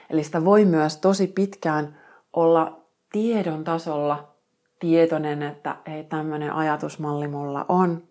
Eli 0.09 0.23
sitä 0.23 0.45
voi 0.45 0.65
myös 0.65 0.97
tosi 0.97 1.27
pitkään 1.27 1.97
olla 2.33 2.79
tiedon 3.11 3.63
tasolla 3.63 4.33
tietoinen, 4.79 5.43
että 5.43 5.75
ei 5.85 6.03
tämmöinen 6.03 6.53
ajatusmalli 6.53 7.27
mulla 7.27 7.65
on. 7.69 8.03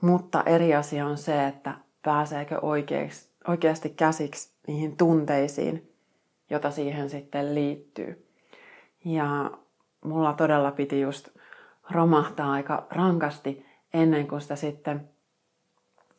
Mutta 0.00 0.42
eri 0.46 0.74
asia 0.74 1.06
on 1.06 1.18
se, 1.18 1.46
että 1.46 1.74
pääseekö 2.02 2.58
oikeasti, 2.62 3.32
oikeasti 3.48 3.90
käsiksi 3.90 4.52
niihin 4.66 4.96
tunteisiin, 4.96 5.92
jota 6.50 6.70
siihen 6.70 7.10
sitten 7.10 7.54
liittyy. 7.54 8.26
Ja 9.04 9.50
mulla 10.04 10.32
todella 10.32 10.70
piti 10.70 11.00
just 11.00 11.28
romahtaa 11.90 12.52
aika 12.52 12.86
rankasti 12.90 13.66
ennen 13.94 14.28
kuin 14.28 14.40
sitä 14.40 14.56
sitten 14.56 15.08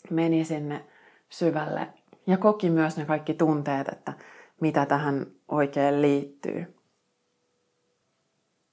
meni 0.10 0.46
sinne 0.46 0.86
syvälle 1.30 1.88
ja 2.28 2.38
koki 2.38 2.70
myös 2.70 2.98
ne 2.98 3.06
kaikki 3.06 3.34
tunteet, 3.34 3.88
että 3.88 4.14
mitä 4.62 4.86
tähän 4.86 5.26
oikein 5.48 6.02
liittyy. 6.02 6.76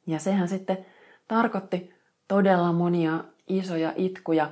Ja 0.07 0.19
sehän 0.19 0.49
sitten 0.49 0.87
tarkoitti 1.28 1.95
todella 2.28 2.73
monia 2.73 3.25
isoja 3.49 3.92
itkuja 3.97 4.50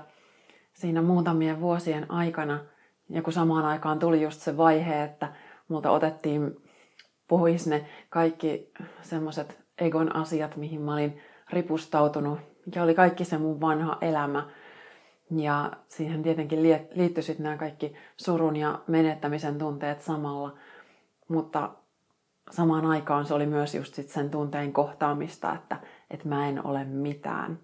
siinä 0.73 1.02
muutamien 1.02 1.61
vuosien 1.61 2.11
aikana. 2.11 2.64
Ja 3.09 3.23
kun 3.23 3.33
samaan 3.33 3.64
aikaan 3.64 3.99
tuli 3.99 4.23
just 4.23 4.40
se 4.40 4.57
vaihe, 4.57 5.02
että 5.02 5.33
multa 5.69 5.90
otettiin 5.90 6.62
pois 7.28 7.67
ne 7.67 7.87
kaikki 8.11 8.73
semmoiset 9.02 9.59
egon 9.78 10.17
asiat, 10.17 10.57
mihin 10.57 10.81
mä 10.81 10.93
olin 10.93 11.21
ripustautunut. 11.50 12.38
Ja 12.75 12.82
oli 12.82 12.94
kaikki 12.94 13.25
se 13.25 13.38
mun 13.38 13.60
vanha 13.60 13.98
elämä. 14.00 14.48
Ja 15.37 15.72
siihen 15.88 16.22
tietenkin 16.22 16.62
liittyi 16.94 17.22
sitten 17.22 17.44
nämä 17.44 17.56
kaikki 17.56 17.94
surun 18.16 18.56
ja 18.56 18.80
menettämisen 18.87 19.58
tunteet 19.58 20.02
samalla. 20.02 20.54
Mutta 21.28 21.70
samaan 22.50 22.87
aikaan 22.87 23.26
se 23.26 23.34
oli 23.34 23.46
myös 23.46 23.75
just 23.75 23.94
sit 23.94 24.08
sen 24.08 24.30
tunteen 24.30 24.72
kohtaamista, 24.72 25.54
että, 25.54 25.76
että 26.10 26.28
mä 26.28 26.48
en 26.48 26.66
ole 26.66 26.84
mitään. 26.84 27.58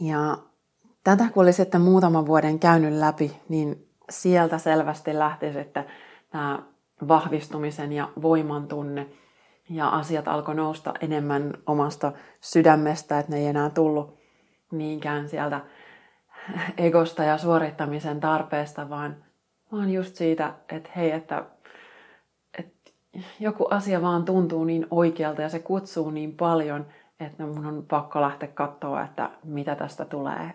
Ja 0.00 0.38
tätä 1.04 1.24
kun 1.34 1.42
oli 1.42 1.52
sitten 1.52 1.80
muutaman 1.80 2.26
vuoden 2.26 2.58
käynyt 2.58 2.92
läpi, 2.92 3.40
niin 3.48 3.88
sieltä 4.10 4.58
selvästi 4.58 5.18
lähti 5.18 5.52
sitten 5.52 5.84
tämä 6.30 6.62
vahvistumisen 7.08 7.92
ja 7.92 8.08
voiman 8.22 8.68
tunne. 8.68 9.06
Ja 9.70 9.88
asiat 9.88 10.28
alkoi 10.28 10.54
nousta 10.54 10.94
enemmän 11.00 11.54
omasta 11.66 12.12
sydämestä, 12.40 13.18
että 13.18 13.32
ne 13.32 13.38
ei 13.38 13.46
enää 13.46 13.70
tullut 13.70 14.18
niinkään 14.70 15.28
sieltä 15.28 15.60
egosta 16.76 17.24
ja 17.24 17.38
suorittamisen 17.38 18.20
tarpeesta, 18.20 18.90
vaan, 18.90 19.16
vaan 19.72 19.90
just 19.90 20.16
siitä, 20.16 20.54
että 20.68 20.90
hei, 20.96 21.10
että, 21.10 21.44
että 22.58 22.90
joku 23.40 23.66
asia 23.70 24.02
vaan 24.02 24.24
tuntuu 24.24 24.64
niin 24.64 24.86
oikealta 24.90 25.42
ja 25.42 25.48
se 25.48 25.58
kutsuu 25.58 26.10
niin 26.10 26.36
paljon, 26.36 26.86
että 27.20 27.46
mun 27.46 27.66
on 27.66 27.84
pakko 27.88 28.20
lähteä 28.20 28.48
katsoa, 28.48 29.04
että 29.04 29.30
mitä 29.44 29.74
tästä 29.74 30.04
tulee. 30.04 30.52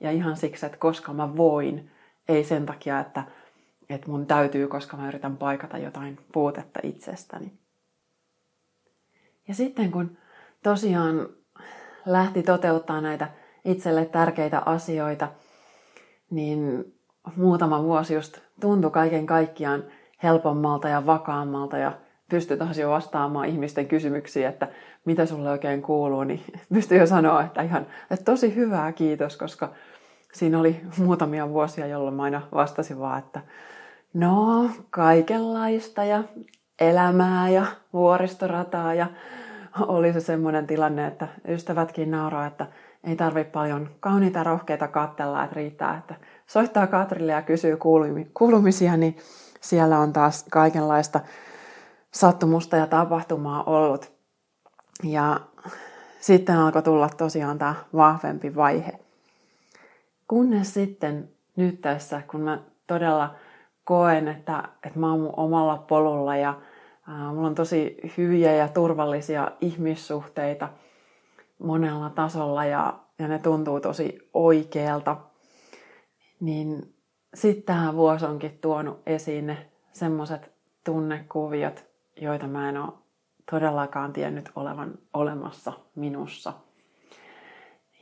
Ja 0.00 0.10
ihan 0.10 0.36
siksi, 0.36 0.66
että 0.66 0.78
koska 0.78 1.12
mä 1.12 1.36
voin, 1.36 1.90
ei 2.28 2.44
sen 2.44 2.66
takia, 2.66 3.00
että, 3.00 3.22
että 3.90 4.10
mun 4.10 4.26
täytyy, 4.26 4.68
koska 4.68 4.96
mä 4.96 5.08
yritän 5.08 5.36
paikata 5.36 5.78
jotain 5.78 6.18
puutetta 6.32 6.80
itsestäni. 6.82 7.52
Ja 9.52 9.56
sitten 9.56 9.90
kun 9.90 10.16
tosiaan 10.62 11.28
lähti 12.06 12.42
toteuttaa 12.42 13.00
näitä 13.00 13.28
itselle 13.64 14.04
tärkeitä 14.04 14.62
asioita, 14.66 15.28
niin 16.30 16.84
muutama 17.36 17.82
vuosi 17.82 18.14
just 18.14 18.38
tuntui 18.60 18.90
kaiken 18.90 19.26
kaikkiaan 19.26 19.84
helpommalta 20.22 20.88
ja 20.88 21.06
vakaammalta 21.06 21.78
ja 21.78 21.92
pystyi 22.30 22.56
taas 22.56 22.78
jo 22.78 22.90
vastaamaan 22.90 23.48
ihmisten 23.48 23.88
kysymyksiin, 23.88 24.46
että 24.46 24.68
mitä 25.04 25.26
sulle 25.26 25.50
oikein 25.50 25.82
kuuluu, 25.82 26.24
niin 26.24 26.40
pystyi 26.74 26.98
jo 26.98 27.06
sanoa, 27.06 27.42
että 27.42 27.62
ihan 27.62 27.86
että 28.10 28.24
tosi 28.24 28.54
hyvää 28.54 28.92
kiitos, 28.92 29.36
koska 29.36 29.72
siinä 30.32 30.60
oli 30.60 30.80
muutamia 30.98 31.48
vuosia, 31.48 31.86
jolloin 31.86 32.14
mä 32.14 32.22
aina 32.22 32.42
vastasin 32.54 32.98
vaan, 32.98 33.18
että 33.18 33.40
no 34.14 34.70
kaikenlaista 34.90 36.04
ja 36.04 36.24
elämää 36.80 37.48
ja 37.48 37.66
vuoristorataa 37.92 38.94
ja 38.94 39.06
oli 39.80 40.12
se 40.12 40.20
semmoinen 40.20 40.66
tilanne, 40.66 41.06
että 41.06 41.28
ystävätkin 41.48 42.10
nauraa, 42.10 42.46
että 42.46 42.66
ei 43.04 43.16
tarvi 43.16 43.44
paljon 43.44 43.90
kauniita 44.00 44.44
rohkeita 44.44 44.88
kattella, 44.88 45.44
että 45.44 45.56
riittää, 45.56 45.98
että 45.98 46.14
soittaa 46.46 46.86
Katrille 46.86 47.32
ja 47.32 47.42
kysyy 47.42 47.78
kuulumisia, 48.34 48.96
niin 48.96 49.16
siellä 49.60 49.98
on 49.98 50.12
taas 50.12 50.46
kaikenlaista 50.50 51.20
sattumusta 52.10 52.76
ja 52.76 52.86
tapahtumaa 52.86 53.62
ollut. 53.64 54.12
Ja 55.02 55.40
sitten 56.20 56.56
alkoi 56.56 56.82
tulla 56.82 57.08
tosiaan 57.08 57.58
tämä 57.58 57.74
vahvempi 57.94 58.54
vaihe. 58.54 58.92
Kunnes 60.28 60.74
sitten 60.74 61.28
nyt 61.56 61.80
tässä, 61.80 62.22
kun 62.30 62.40
mä 62.40 62.58
todella 62.86 63.34
koen, 63.84 64.28
että, 64.28 64.68
että 64.86 64.98
mä 64.98 65.10
oon 65.10 65.20
mun 65.20 65.34
omalla 65.36 65.84
polulla 65.88 66.36
ja 66.36 66.54
mulla 67.12 67.46
on 67.46 67.54
tosi 67.54 67.96
hyviä 68.16 68.52
ja 68.52 68.68
turvallisia 68.68 69.50
ihmissuhteita 69.60 70.68
monella 71.58 72.10
tasolla 72.10 72.64
ja, 72.64 72.98
ja 73.18 73.28
ne 73.28 73.38
tuntuu 73.38 73.80
tosi 73.80 74.30
oikealta, 74.34 75.16
niin 76.40 76.94
sitten 77.34 77.76
tämä 77.76 77.94
vuosi 77.94 78.24
onkin 78.24 78.58
tuonut 78.60 79.02
esiin 79.06 79.46
ne 79.46 79.66
semmoiset 79.92 80.52
tunnekuviot, 80.84 81.84
joita 82.20 82.46
mä 82.46 82.68
en 82.68 82.76
ole 82.76 82.92
todellakaan 83.50 84.12
tiennyt 84.12 84.50
olevan 84.56 84.98
olemassa 85.14 85.72
minussa. 85.94 86.52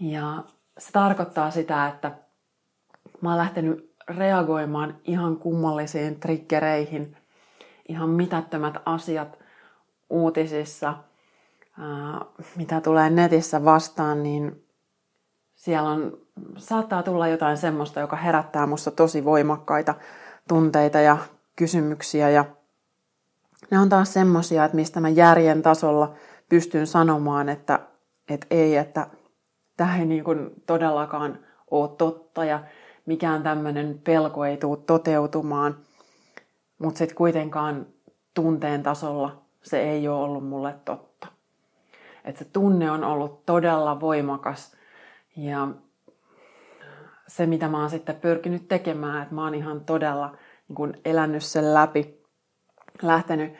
Ja 0.01 0.45
se 0.79 0.93
tarkoittaa 0.93 1.51
sitä, 1.51 1.89
että 1.89 2.13
mä 3.21 3.29
oon 3.29 3.39
lähtenyt 3.39 3.95
reagoimaan 4.09 4.97
ihan 5.05 5.37
kummallisiin 5.37 6.21
triggereihin, 6.21 7.17
ihan 7.91 8.09
mitättömät 8.09 8.75
asiat 8.85 9.39
uutisissa, 10.11 10.95
mitä 12.57 12.81
tulee 12.81 13.11
netissä 13.11 13.65
vastaan, 13.65 14.23
niin 14.23 14.65
siellä 15.55 15.91
on, 15.91 16.19
saattaa 16.57 17.03
tulla 17.03 17.29
jotain 17.29 17.57
semmoista, 17.57 18.01
joka 18.01 18.17
herättää 18.17 18.67
musta 18.67 18.91
tosi 18.91 19.25
voimakkaita 19.25 19.95
tunteita 20.49 21.01
ja 21.01 21.19
kysymyksiä. 21.57 22.31
Ja 22.31 22.45
ne 23.71 23.79
on 23.79 23.89
taas 23.89 24.13
semmosia, 24.13 24.65
että 24.65 24.77
mistä 24.77 25.01
mä 25.01 25.09
järjen 25.09 25.63
tasolla 25.63 26.15
pystyn 26.49 26.87
sanomaan, 26.87 27.49
että, 27.49 27.81
että 28.29 28.47
ei, 28.51 28.77
että 28.77 29.07
tämä 29.77 29.99
ei 29.99 30.07
niin 30.07 30.25
kuin 30.25 30.51
todellakaan 30.67 31.39
ole 31.71 31.91
totta 31.99 32.45
ja 32.45 32.61
mikään 33.07 33.43
tämmöinen 33.43 34.01
pelko 34.05 34.45
ei 34.45 34.57
tule 34.57 34.79
toteutumaan. 34.87 35.77
Mutta 36.81 36.99
sitten 36.99 37.17
kuitenkaan 37.17 37.87
tunteen 38.35 38.83
tasolla 38.83 39.43
se 39.63 39.83
ei 39.83 40.09
ole 40.09 40.23
ollut 40.23 40.49
mulle 40.49 40.75
totta. 40.85 41.27
Että 42.25 42.39
se 42.39 42.51
tunne 42.53 42.91
on 42.91 43.05
ollut 43.05 43.47
todella 43.47 44.01
voimakas 44.01 44.77
ja 45.37 45.69
se 47.27 47.47
mitä 47.47 47.69
mä 47.69 47.81
oon 47.81 47.91
sitten 47.91 48.17
pyrkinyt 48.17 48.69
tekemään, 48.69 49.23
että 49.23 49.35
mä 49.35 49.45
oon 49.45 49.55
ihan 49.55 49.81
todella 49.81 50.37
niin 50.69 50.77
kun 50.77 50.95
elänyt 51.05 51.45
sen 51.45 51.75
läpi, 51.75 52.21
lähtenyt 53.03 53.53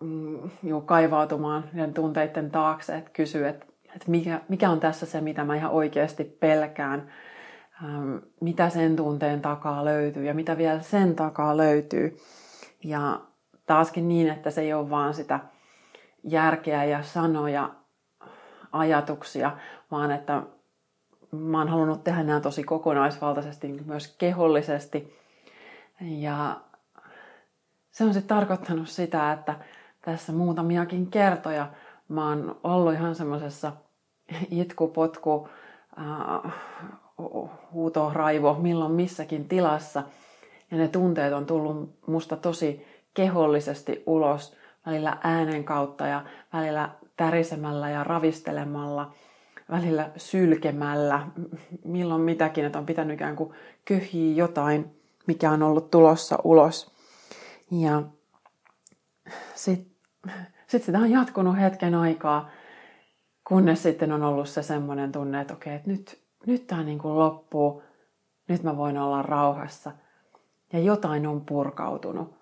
mm, 0.00 0.50
juu, 0.62 0.80
kaivautumaan 0.80 1.64
niiden 1.72 1.94
tunteiden 1.94 2.50
taakse, 2.50 2.96
että 2.96 3.10
kysyy, 3.10 3.46
että 3.48 3.66
että 3.94 4.10
mikä, 4.10 4.40
mikä 4.48 4.70
on 4.70 4.80
tässä 4.80 5.06
se, 5.06 5.20
mitä 5.20 5.44
mä 5.44 5.56
ihan 5.56 5.70
oikeasti 5.70 6.24
pelkään, 6.24 7.12
mitä 8.40 8.68
sen 8.68 8.96
tunteen 8.96 9.40
takaa 9.40 9.84
löytyy 9.84 10.24
ja 10.24 10.34
mitä 10.34 10.58
vielä 10.58 10.80
sen 10.80 11.16
takaa 11.16 11.56
löytyy. 11.56 12.16
Ja 12.84 13.20
taaskin 13.66 14.08
niin, 14.08 14.30
että 14.30 14.50
se 14.50 14.60
ei 14.60 14.72
ole 14.72 14.90
vaan 14.90 15.14
sitä 15.14 15.40
järkeä 16.24 16.84
ja 16.84 17.02
sanoja, 17.02 17.70
ajatuksia, 18.72 19.56
vaan 19.90 20.10
että 20.10 20.42
mä 21.32 21.58
oon 21.58 21.68
halunnut 21.68 22.04
tehdä 22.04 22.22
nämä 22.22 22.40
tosi 22.40 22.64
kokonaisvaltaisesti, 22.64 23.68
niin 23.68 23.86
myös 23.86 24.14
kehollisesti. 24.18 25.18
Ja 26.00 26.60
se 27.90 28.04
on 28.04 28.14
sitten 28.14 28.36
tarkoittanut 28.36 28.88
sitä, 28.88 29.32
että 29.32 29.54
tässä 30.00 30.32
muutamiakin 30.32 31.10
kertoja 31.10 31.68
mä 32.08 32.28
oon 32.28 32.60
ollut 32.64 32.92
ihan 32.92 33.14
semmoisessa 33.14 33.72
itku, 34.50 34.88
potku, 34.88 35.48
äh, 35.98 36.52
huuto, 37.72 38.10
raivo, 38.14 38.54
milloin 38.54 38.92
missäkin 38.92 39.48
tilassa. 39.48 40.02
Ja 40.70 40.76
ne 40.76 40.88
tunteet 40.88 41.32
on 41.32 41.46
tullut 41.46 41.94
musta 42.06 42.36
tosi 42.36 42.86
kehollisesti 43.14 44.02
ulos, 44.06 44.56
välillä 44.86 45.18
äänen 45.22 45.64
kautta 45.64 46.06
ja 46.06 46.24
välillä 46.52 46.90
tärisemällä 47.16 47.90
ja 47.90 48.04
ravistelemalla, 48.04 49.12
välillä 49.70 50.10
sylkemällä, 50.16 51.26
milloin 51.84 52.20
mitäkin, 52.20 52.64
että 52.64 52.78
on 52.78 52.86
pitänyt 52.86 53.14
ikään 53.14 53.36
kuin 53.36 53.54
köhiä 53.84 54.34
jotain, 54.34 54.96
mikä 55.26 55.50
on 55.50 55.62
ollut 55.62 55.90
tulossa 55.90 56.38
ulos. 56.44 56.90
Ja 57.70 58.02
sitten 59.54 59.94
sit 60.66 60.82
sitä 60.82 60.98
on 60.98 61.10
jatkunut 61.10 61.60
hetken 61.60 61.94
aikaa, 61.94 62.50
Kunnes 63.44 63.82
sitten 63.82 64.12
on 64.12 64.22
ollut 64.22 64.48
se 64.48 64.62
semmoinen 64.62 65.12
tunne, 65.12 65.40
että 65.40 65.54
okei, 65.54 65.74
että 65.74 65.90
nyt, 65.90 66.23
nyt 66.46 66.66
tämä 66.66 66.82
niin 66.82 66.98
kuin 66.98 67.18
loppuu, 67.18 67.82
nyt 68.48 68.62
mä 68.62 68.76
voin 68.76 68.98
olla 68.98 69.22
rauhassa. 69.22 69.92
Ja 70.72 70.78
jotain 70.78 71.26
on 71.26 71.40
purkautunut. 71.40 72.34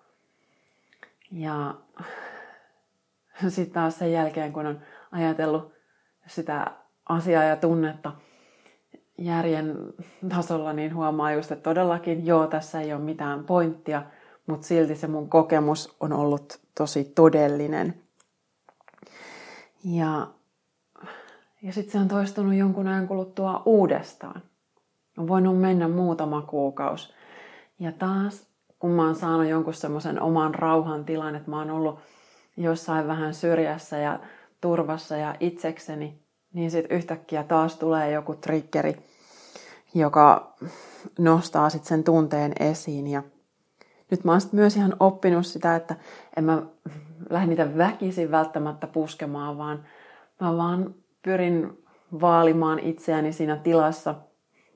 Ja 1.31 1.75
sitten 3.49 3.75
taas 3.75 3.99
sen 3.99 4.13
jälkeen, 4.13 4.53
kun 4.53 4.67
on 4.67 4.81
ajatellut 5.13 5.73
sitä 6.27 6.71
asiaa 7.09 7.45
ja 7.45 7.57
tunnetta 7.57 8.13
järjen 9.19 9.77
tasolla 10.29 10.73
niin 10.73 10.95
huomaa 10.95 11.33
just, 11.33 11.53
että 11.53 11.63
todellakin 11.63 12.27
joo, 12.27 12.47
tässä 12.47 12.81
ei 12.81 12.93
ole 12.93 13.03
mitään 13.03 13.45
pointtia, 13.45 14.03
mutta 14.47 14.67
silti 14.67 14.97
se 14.97 15.07
mun 15.07 15.29
kokemus 15.29 15.97
on 16.01 16.13
ollut 16.13 16.61
tosi 16.75 17.05
todellinen. 17.05 18.03
Ja, 19.85 20.29
ja 21.63 21.73
sitten 21.73 21.93
se 21.93 21.99
on 21.99 22.09
toistunut 22.09 22.55
jonkun 22.55 22.87
ajan 22.87 23.09
kuluttua 23.09 23.63
uudestaan. 23.65 24.43
On 25.19 25.29
voinut 25.29 25.61
mennä 25.61 25.89
muutama 25.89 26.43
kuukausi. 26.43 27.13
Ja 27.79 27.93
taas, 27.93 28.47
kun 28.79 28.91
mä 28.91 29.07
oon 29.07 29.15
saanut 29.15 29.49
jonkun 29.49 29.75
semmoisen 29.75 30.23
oman 30.23 30.55
rauhan 30.55 31.05
tilan, 31.05 31.35
että 31.35 31.51
mä 31.51 31.59
oon 31.59 31.71
ollut 31.71 31.99
jossain 32.57 33.07
vähän 33.07 33.35
syrjässä 33.35 33.99
ja 33.99 34.21
turvassa 34.61 35.17
ja 35.17 35.35
itsekseni, 35.41 36.23
niin 36.53 36.71
sitten 36.71 36.97
yhtäkkiä 36.97 37.43
taas 37.43 37.77
tulee 37.77 38.11
joku 38.11 38.35
triggeri, 38.35 38.97
joka 39.95 40.55
nostaa 41.19 41.71
sitten 41.71 41.89
sen 41.89 42.05
tunteen 42.05 42.53
esiin. 42.61 43.07
Ja 43.07 43.23
nyt 44.11 44.25
mä 44.25 44.33
oon 44.33 44.41
myös 44.53 44.77
ihan 44.77 44.97
oppinut 45.01 45.47
sitä, 45.47 45.77
että 45.77 45.97
en 46.37 46.45
mä 46.45 46.63
lähde 47.31 47.47
niitä 47.47 47.79
väkisin 47.79 48.31
välttämättä 48.31 48.87
puskemaan, 48.87 49.59
vaan 49.59 49.85
mä 50.41 50.57
vaan 50.57 50.95
pyrin 51.23 51.85
vaalimaan 52.21 52.79
itseäni 52.79 53.33
siinä 53.33 53.57
tilassa, 53.57 54.15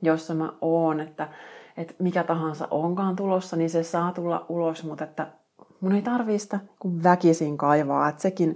jossa 0.02 0.34
mä 0.34 0.52
oon, 0.60 1.00
että, 1.00 1.28
että 1.76 1.94
mikä 1.98 2.24
tahansa 2.24 2.68
onkaan 2.70 3.16
tulossa, 3.16 3.56
niin 3.56 3.70
se 3.70 3.82
saa 3.82 4.12
tulla 4.12 4.46
ulos, 4.48 4.84
mutta 4.84 5.04
että 5.04 5.26
mun 5.80 5.92
ei 5.92 6.02
tarvii 6.02 6.38
sitä 6.38 6.60
kun 6.78 7.02
väkisin 7.02 7.58
kaivaa, 7.58 8.08
että 8.08 8.22
sekin 8.22 8.54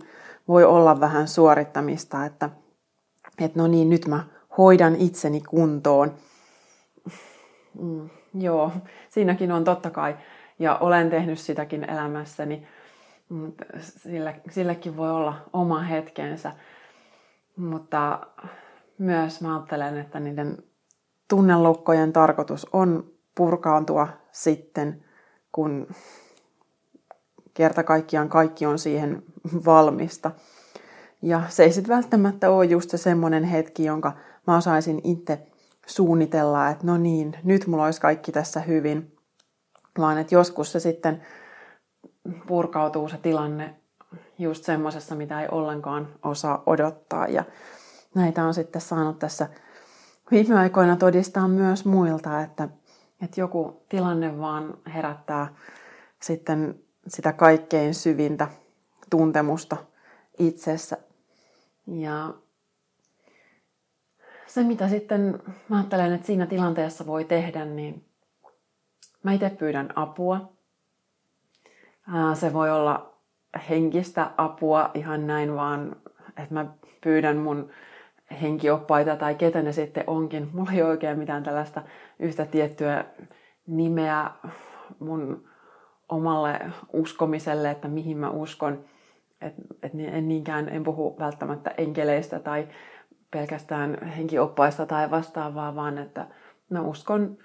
voi 0.48 0.64
olla 0.64 1.00
vähän 1.00 1.29
suorittamista, 1.29 2.24
että, 2.24 2.50
että 3.40 3.61
no 3.61 3.66
niin, 3.66 3.90
nyt 3.90 4.07
mä 4.07 4.24
hoidan 4.59 4.96
itseni 4.96 5.40
kuntoon. 5.40 6.14
Mm, 7.81 8.11
joo, 8.35 8.72
siinäkin 9.09 9.53
on 9.53 9.64
totta 9.64 9.90
kai, 9.90 10.16
ja 10.59 10.76
olen 10.76 11.11
tehnyt 11.11 11.38
sitäkin 11.38 11.90
elämässäni, 11.90 12.66
sillä, 13.81 14.35
silläkin 14.50 14.96
voi 14.96 15.11
olla 15.11 15.35
oma 15.53 15.81
hetkensä. 15.81 16.53
Mutta 17.60 18.20
myös 18.98 19.40
mä 19.40 19.56
ajattelen, 19.56 19.98
että 19.98 20.20
niiden 20.20 20.62
tunnelukkojen 21.28 22.12
tarkoitus 22.12 22.66
on 22.72 23.10
purkaantua 23.34 24.08
sitten, 24.32 25.04
kun 25.52 25.86
kerta 27.54 27.82
kaikkiaan 27.82 28.28
kaikki 28.28 28.66
on 28.66 28.78
siihen 28.78 29.22
valmista. 29.66 30.30
Ja 31.22 31.42
se 31.48 31.62
ei 31.62 31.72
sitten 31.72 31.94
välttämättä 31.94 32.50
ole 32.50 32.64
just 32.64 32.90
se 32.90 32.96
semmoinen 32.96 33.44
hetki, 33.44 33.84
jonka 33.84 34.12
mä 34.46 34.56
osaisin 34.56 35.00
itse 35.04 35.46
suunnitella, 35.86 36.68
että 36.68 36.86
no 36.86 36.96
niin, 36.96 37.36
nyt 37.44 37.66
mulla 37.66 37.84
olisi 37.84 38.00
kaikki 38.00 38.32
tässä 38.32 38.60
hyvin. 38.60 39.16
Vaan 39.98 40.18
että 40.18 40.34
joskus 40.34 40.72
se 40.72 40.80
sitten 40.80 41.22
purkautuu 42.46 43.08
se 43.08 43.16
tilanne 43.16 43.79
just 44.40 44.64
semmoisessa, 44.64 45.14
mitä 45.14 45.42
ei 45.42 45.48
ollenkaan 45.50 46.09
osaa 46.22 46.62
odottaa. 46.66 47.26
Ja 47.26 47.44
näitä 48.14 48.44
on 48.44 48.55
sitten 48.55 48.81
saanut 48.81 49.18
tässä 49.18 49.48
viime 50.31 50.59
aikoina 50.59 50.96
todistaa 50.96 51.48
myös 51.48 51.85
muilta, 51.85 52.40
että, 52.40 52.68
että 53.22 53.40
joku 53.40 53.85
tilanne 53.88 54.38
vaan 54.38 54.79
herättää 54.94 55.55
sitten 56.22 56.81
sitä 57.07 57.33
kaikkein 57.33 57.94
syvintä 57.94 58.48
tuntemusta 59.11 59.76
itsessä. 60.38 60.98
Ja 61.87 62.35
se, 64.46 64.62
mitä 64.62 64.88
sitten 64.88 65.42
mä 65.68 65.76
ajattelen, 65.76 66.12
että 66.12 66.26
siinä 66.26 66.46
tilanteessa 66.46 67.07
voi 67.07 67.24
tehdä, 67.24 67.64
niin 67.64 68.05
mä 69.22 69.33
itse 69.33 69.50
pyydän 69.50 69.92
apua. 69.96 70.53
Se 72.35 72.53
voi 72.53 72.70
olla 72.70 73.09
henkistä 73.70 74.30
apua 74.36 74.90
ihan 74.94 75.26
näin 75.26 75.54
vaan, 75.54 75.96
että 76.28 76.54
mä 76.54 76.66
pyydän 77.00 77.36
mun 77.36 77.70
henkioppaita 78.42 79.16
tai 79.16 79.34
ketä 79.34 79.62
ne 79.62 79.72
sitten 79.72 80.04
onkin. 80.06 80.50
Mulla 80.52 80.72
ei 80.72 80.82
oikein 80.82 81.18
mitään 81.18 81.42
tällaista 81.42 81.82
yhtä 82.18 82.46
tiettyä 82.46 83.04
nimeä 83.66 84.30
mun 84.98 85.48
omalle 86.08 86.60
uskomiselle, 86.92 87.70
että 87.70 87.88
mihin 87.88 88.18
mä 88.18 88.30
uskon. 88.30 88.84
Et, 89.40 89.54
et 89.82 89.92
en 89.94 90.28
niinkään, 90.28 90.68
en 90.68 90.84
puhu 90.84 91.16
välttämättä 91.18 91.74
enkeleistä 91.78 92.38
tai 92.38 92.68
pelkästään 93.30 94.04
henkioppaista 94.04 94.86
tai 94.86 95.10
vastaavaa, 95.10 95.74
vaan 95.74 95.98
että 95.98 96.26
mä 96.70 96.80
uskon 96.80 97.38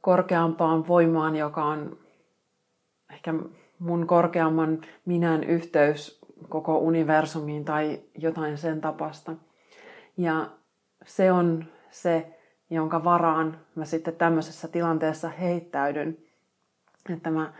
korkeampaan 0.00 0.88
voimaan, 0.88 1.36
joka 1.36 1.64
on 1.64 1.98
ehkä 3.12 3.34
mun 3.84 4.06
korkeamman 4.06 4.80
minän 5.04 5.44
yhteys 5.44 6.20
koko 6.48 6.78
universumiin 6.78 7.64
tai 7.64 8.00
jotain 8.18 8.58
sen 8.58 8.80
tapasta. 8.80 9.32
Ja 10.16 10.50
se 11.06 11.32
on 11.32 11.64
se, 11.90 12.38
jonka 12.70 13.04
varaan 13.04 13.58
mä 13.74 13.84
sitten 13.84 14.16
tämmöisessä 14.16 14.68
tilanteessa 14.68 15.28
heittäydyn. 15.28 16.18
Että 17.12 17.30
mä 17.30 17.52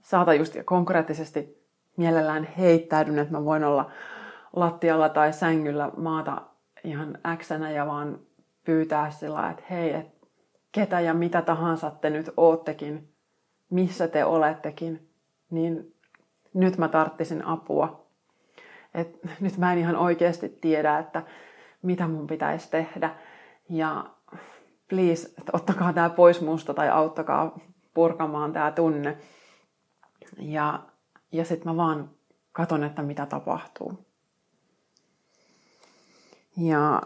saatan 0.00 0.38
just 0.38 0.56
konkreettisesti 0.64 1.66
mielellään 1.96 2.48
heittäydyn, 2.58 3.18
että 3.18 3.32
mä 3.32 3.44
voin 3.44 3.64
olla 3.64 3.90
lattialla 4.56 5.08
tai 5.08 5.32
sängyllä 5.32 5.90
maata 5.96 6.42
ihan 6.84 7.18
äksänä 7.26 7.70
ja 7.70 7.86
vaan 7.86 8.18
pyytää 8.64 9.10
sillä 9.10 9.50
että 9.50 9.62
hei, 9.70 9.94
et 9.94 10.06
ketä 10.72 11.00
ja 11.00 11.14
mitä 11.14 11.42
tahansa 11.42 11.90
te 11.90 12.10
nyt 12.10 12.30
oottekin, 12.36 13.08
missä 13.70 14.08
te 14.08 14.24
olettekin, 14.24 15.11
niin 15.52 15.94
nyt 16.54 16.78
mä 16.78 16.88
tarttisin 16.88 17.44
apua. 17.46 18.06
Et 18.94 19.18
nyt 19.40 19.56
mä 19.56 19.72
en 19.72 19.78
ihan 19.78 19.96
oikeasti 19.96 20.48
tiedä, 20.48 20.98
että 20.98 21.22
mitä 21.82 22.08
mun 22.08 22.26
pitäisi 22.26 22.70
tehdä. 22.70 23.14
Ja 23.68 24.10
please, 24.88 25.34
ottakaa 25.52 25.92
tämä 25.92 26.10
pois 26.10 26.40
musta 26.40 26.74
tai 26.74 26.90
auttakaa 26.90 27.58
purkamaan 27.94 28.52
tämä 28.52 28.70
tunne. 28.70 29.18
Ja, 30.38 30.82
ja 31.32 31.44
sitten 31.44 31.72
mä 31.72 31.76
vaan 31.76 32.10
katon, 32.52 32.84
että 32.84 33.02
mitä 33.02 33.26
tapahtuu. 33.26 34.06
Ja 36.56 37.02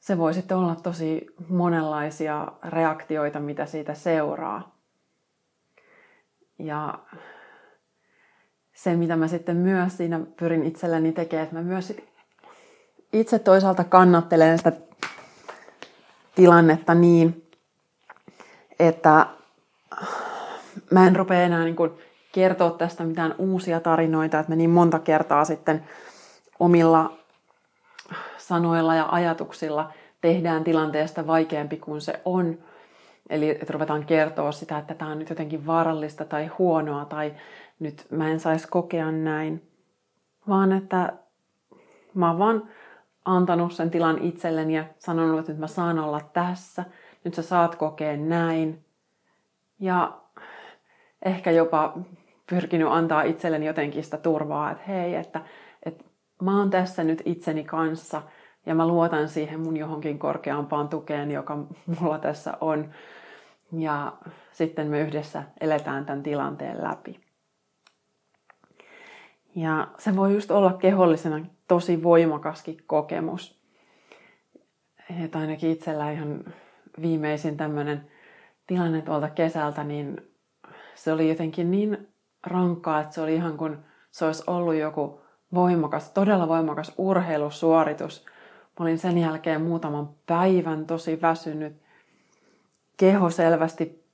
se 0.00 0.18
voi 0.18 0.34
sitten 0.34 0.56
olla 0.56 0.74
tosi 0.74 1.26
monenlaisia 1.48 2.52
reaktioita, 2.64 3.40
mitä 3.40 3.66
siitä 3.66 3.94
seuraa. 3.94 4.79
Ja 6.60 6.98
se, 8.74 8.96
mitä 8.96 9.16
mä 9.16 9.28
sitten 9.28 9.56
myös 9.56 9.96
siinä 9.96 10.20
pyrin 10.36 10.62
itselleni 10.62 11.12
tekemään, 11.12 11.44
että 11.44 11.56
mä 11.56 11.62
myös 11.62 11.96
itse 13.12 13.38
toisaalta 13.38 13.84
kannattelen 13.84 14.58
sitä 14.58 14.72
tilannetta 16.34 16.94
niin, 16.94 17.50
että 18.78 19.26
mä 20.90 21.06
en 21.06 21.16
rupea 21.16 21.42
enää 21.42 21.64
niin 21.64 21.76
kuin 21.76 21.90
kertoa 22.32 22.70
tästä 22.70 23.04
mitään 23.04 23.34
uusia 23.38 23.80
tarinoita, 23.80 24.38
että 24.38 24.50
me 24.50 24.56
niin 24.56 24.70
monta 24.70 24.98
kertaa 24.98 25.44
sitten 25.44 25.84
omilla 26.60 27.12
sanoilla 28.38 28.94
ja 28.94 29.08
ajatuksilla 29.10 29.92
tehdään 30.20 30.64
tilanteesta 30.64 31.26
vaikeampi 31.26 31.76
kuin 31.76 32.00
se 32.00 32.20
on. 32.24 32.58
Eli 33.30 33.50
että 33.50 33.72
ruvetaan 33.72 34.06
kertoa 34.06 34.52
sitä, 34.52 34.78
että 34.78 34.94
tämä 34.94 35.10
on 35.10 35.18
nyt 35.18 35.30
jotenkin 35.30 35.66
vaarallista 35.66 36.24
tai 36.24 36.46
huonoa 36.46 37.04
tai 37.04 37.34
nyt 37.78 38.06
mä 38.10 38.28
en 38.28 38.40
saisi 38.40 38.68
kokea 38.68 39.12
näin. 39.12 39.62
Vaan 40.48 40.72
että 40.72 41.12
mä 42.14 42.28
oon 42.28 42.38
vaan 42.38 42.68
antanut 43.24 43.72
sen 43.72 43.90
tilan 43.90 44.18
itselleni 44.18 44.76
ja 44.76 44.84
sanonut, 44.98 45.40
että 45.40 45.52
nyt 45.52 45.60
mä 45.60 45.66
saan 45.66 45.98
olla 45.98 46.20
tässä. 46.32 46.84
Nyt 47.24 47.34
sä 47.34 47.42
saat 47.42 47.74
kokea 47.74 48.16
näin. 48.16 48.84
Ja 49.80 50.20
ehkä 51.22 51.50
jopa 51.50 51.98
pyrkinyt 52.50 52.88
antaa 52.90 53.22
itselleni 53.22 53.66
jotenkin 53.66 54.04
sitä 54.04 54.16
turvaa, 54.16 54.70
että 54.70 54.84
hei, 54.88 55.14
että, 55.14 55.40
että 55.82 56.04
mä 56.42 56.58
oon 56.58 56.70
tässä 56.70 57.04
nyt 57.04 57.22
itseni 57.24 57.64
kanssa 57.64 58.22
ja 58.66 58.74
mä 58.74 58.86
luotan 58.86 59.28
siihen 59.28 59.60
mun 59.60 59.76
johonkin 59.76 60.18
korkeampaan 60.18 60.88
tukeen, 60.88 61.30
joka 61.30 61.58
mulla 62.00 62.18
tässä 62.18 62.54
on. 62.60 62.90
Ja 63.78 64.12
sitten 64.52 64.86
me 64.86 65.00
yhdessä 65.00 65.42
eletään 65.60 66.06
tämän 66.06 66.22
tilanteen 66.22 66.82
läpi. 66.82 67.20
Ja 69.56 69.88
se 69.98 70.16
voi 70.16 70.34
just 70.34 70.50
olla 70.50 70.72
kehollisena 70.72 71.46
tosi 71.68 72.02
voimakaskin 72.02 72.76
kokemus. 72.86 73.60
Että 75.24 75.38
ainakin 75.38 75.70
itsellä 75.70 76.10
ihan 76.10 76.44
viimeisin 77.02 77.56
tämmöinen 77.56 78.10
tilanne 78.66 79.02
tuolta 79.02 79.28
kesältä, 79.28 79.84
niin 79.84 80.30
se 80.94 81.12
oli 81.12 81.28
jotenkin 81.28 81.70
niin 81.70 82.08
rankkaa, 82.46 83.00
että 83.00 83.14
se 83.14 83.20
oli 83.20 83.34
ihan 83.34 83.56
kuin 83.56 83.78
se 84.10 84.24
olisi 84.24 84.44
ollut 84.46 84.74
joku 84.74 85.20
voimakas, 85.54 86.10
todella 86.10 86.48
voimakas 86.48 86.94
urheilusuoritus, 86.98 88.26
Mä 88.80 88.84
olin 88.84 88.98
sen 88.98 89.18
jälkeen 89.18 89.62
muutaman 89.62 90.10
päivän 90.26 90.86
tosi 90.86 91.22
väsynyt. 91.22 91.82
Keho 93.00 93.30
selvästi 93.30 94.04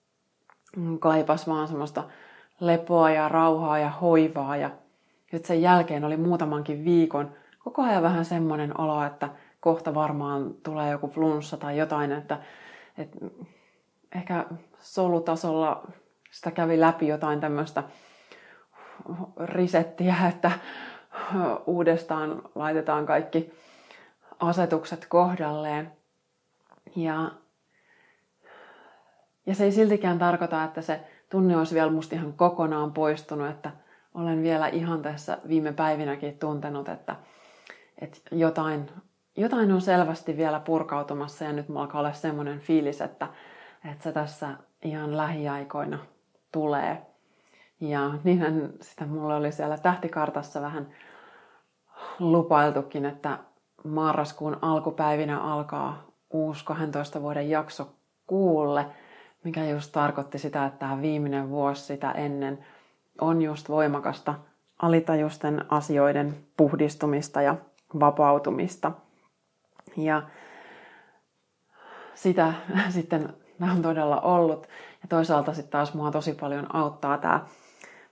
kaipas 1.00 1.48
vaan 1.48 1.68
semmoista 1.68 2.04
lepoa 2.60 3.10
ja 3.10 3.28
rauhaa 3.28 3.78
ja 3.78 3.90
hoivaa. 3.90 4.56
Ja 4.56 4.70
nyt 5.32 5.44
sen 5.44 5.62
jälkeen 5.62 6.04
oli 6.04 6.16
muutamankin 6.16 6.84
viikon 6.84 7.32
koko 7.64 7.82
ajan 7.82 8.02
vähän 8.02 8.24
semmoinen 8.24 8.80
olo, 8.80 9.04
että 9.04 9.28
kohta 9.60 9.94
varmaan 9.94 10.54
tulee 10.54 10.90
joku 10.90 11.08
flunssa 11.08 11.56
tai 11.56 11.78
jotain, 11.78 12.12
että, 12.12 12.38
että 12.98 13.18
ehkä 14.14 14.46
solutasolla 14.78 15.86
sitä 16.30 16.50
kävi 16.50 16.80
läpi 16.80 17.08
jotain 17.08 17.40
tämmöistä 17.40 17.82
risettiä, 19.44 20.14
että 20.28 20.50
uudestaan 21.66 22.42
laitetaan 22.54 23.06
kaikki 23.06 23.52
asetukset 24.38 25.06
kohdalleen. 25.06 25.92
Ja, 26.96 27.30
ja 29.46 29.54
se 29.54 29.64
ei 29.64 29.72
siltikään 29.72 30.18
tarkoita, 30.18 30.64
että 30.64 30.82
se 30.82 31.00
tunne 31.30 31.56
olisi 31.56 31.74
vielä 31.74 31.90
musta 31.90 32.14
ihan 32.14 32.32
kokonaan 32.32 32.92
poistunut, 32.92 33.50
että 33.50 33.70
olen 34.14 34.42
vielä 34.42 34.68
ihan 34.68 35.02
tässä 35.02 35.38
viime 35.48 35.72
päivinäkin 35.72 36.38
tuntenut, 36.38 36.88
että, 36.88 37.16
että 37.98 38.18
jotain, 38.32 38.90
jotain 39.36 39.72
on 39.72 39.80
selvästi 39.80 40.36
vielä 40.36 40.60
purkautumassa 40.60 41.44
ja 41.44 41.52
nyt 41.52 41.68
mulla 41.68 41.80
alkaa 41.80 42.00
olla 42.00 42.12
semmoinen 42.12 42.60
fiilis, 42.60 43.00
että, 43.00 43.28
että 43.90 44.04
se 44.04 44.12
tässä 44.12 44.48
ihan 44.82 45.16
lähiaikoina 45.16 45.98
tulee. 46.52 47.06
Ja 47.80 48.10
niinhän 48.24 48.70
sitä 48.80 49.06
mulla 49.06 49.36
oli 49.36 49.52
siellä 49.52 49.78
tähtikartassa 49.78 50.62
vähän 50.62 50.88
lupailtukin, 52.18 53.04
että 53.04 53.38
marraskuun 53.84 54.58
alkupäivinä 54.62 55.40
alkaa 55.40 56.06
uusi 56.30 56.64
12 56.64 57.22
vuoden 57.22 57.50
jakso 57.50 57.88
kuulle, 58.26 58.86
mikä 59.46 59.64
just 59.64 59.92
tarkoitti 59.92 60.38
sitä, 60.38 60.66
että 60.66 60.78
tämä 60.78 61.02
viimeinen 61.02 61.50
vuosi 61.50 61.84
sitä 61.84 62.10
ennen 62.10 62.66
on 63.20 63.42
just 63.42 63.68
voimakasta 63.68 64.34
alitajusten 64.82 65.64
asioiden 65.72 66.36
puhdistumista 66.56 67.42
ja 67.42 67.56
vapautumista. 68.00 68.92
Ja 69.96 70.22
sitä 72.14 72.54
sitten 72.88 73.34
on 73.72 73.82
todella 73.82 74.20
ollut. 74.20 74.66
Ja 75.02 75.08
toisaalta 75.08 75.54
sitten 75.54 75.72
taas 75.72 75.94
mua 75.94 76.10
tosi 76.10 76.32
paljon 76.32 76.74
auttaa 76.76 77.18
tämä 77.18 77.46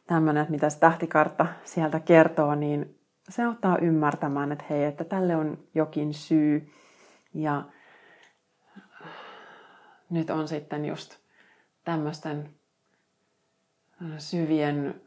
tämmöinen, 0.07 0.43
että 0.43 0.53
mitä 0.53 0.71
se 0.71 0.79
tähtikartta 0.79 1.47
sieltä 1.65 2.01
kertoo, 2.01 2.55
niin 2.55 2.99
se 3.29 3.43
auttaa 3.43 3.79
ymmärtämään, 3.79 4.53
että 4.53 4.65
hei, 4.71 4.85
että 4.85 5.05
tälle 5.05 5.37
on 5.37 5.59
jokin 5.75 6.15
syy. 6.15 6.73
Ja 7.35 7.63
nyt 10.11 10.31
on 10.31 10.49
sitten 10.49 10.85
just 10.85 11.24
tämmöisten 11.85 12.51
syvien 14.19 15.01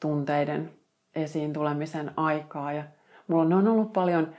tunteiden 0.00 0.72
esiin 1.14 1.52
tulemisen 1.52 2.10
aikaa. 2.16 2.72
Ja 2.72 2.84
mulla 3.28 3.56
on 3.56 3.68
ollut 3.68 3.92
paljon 3.92 4.34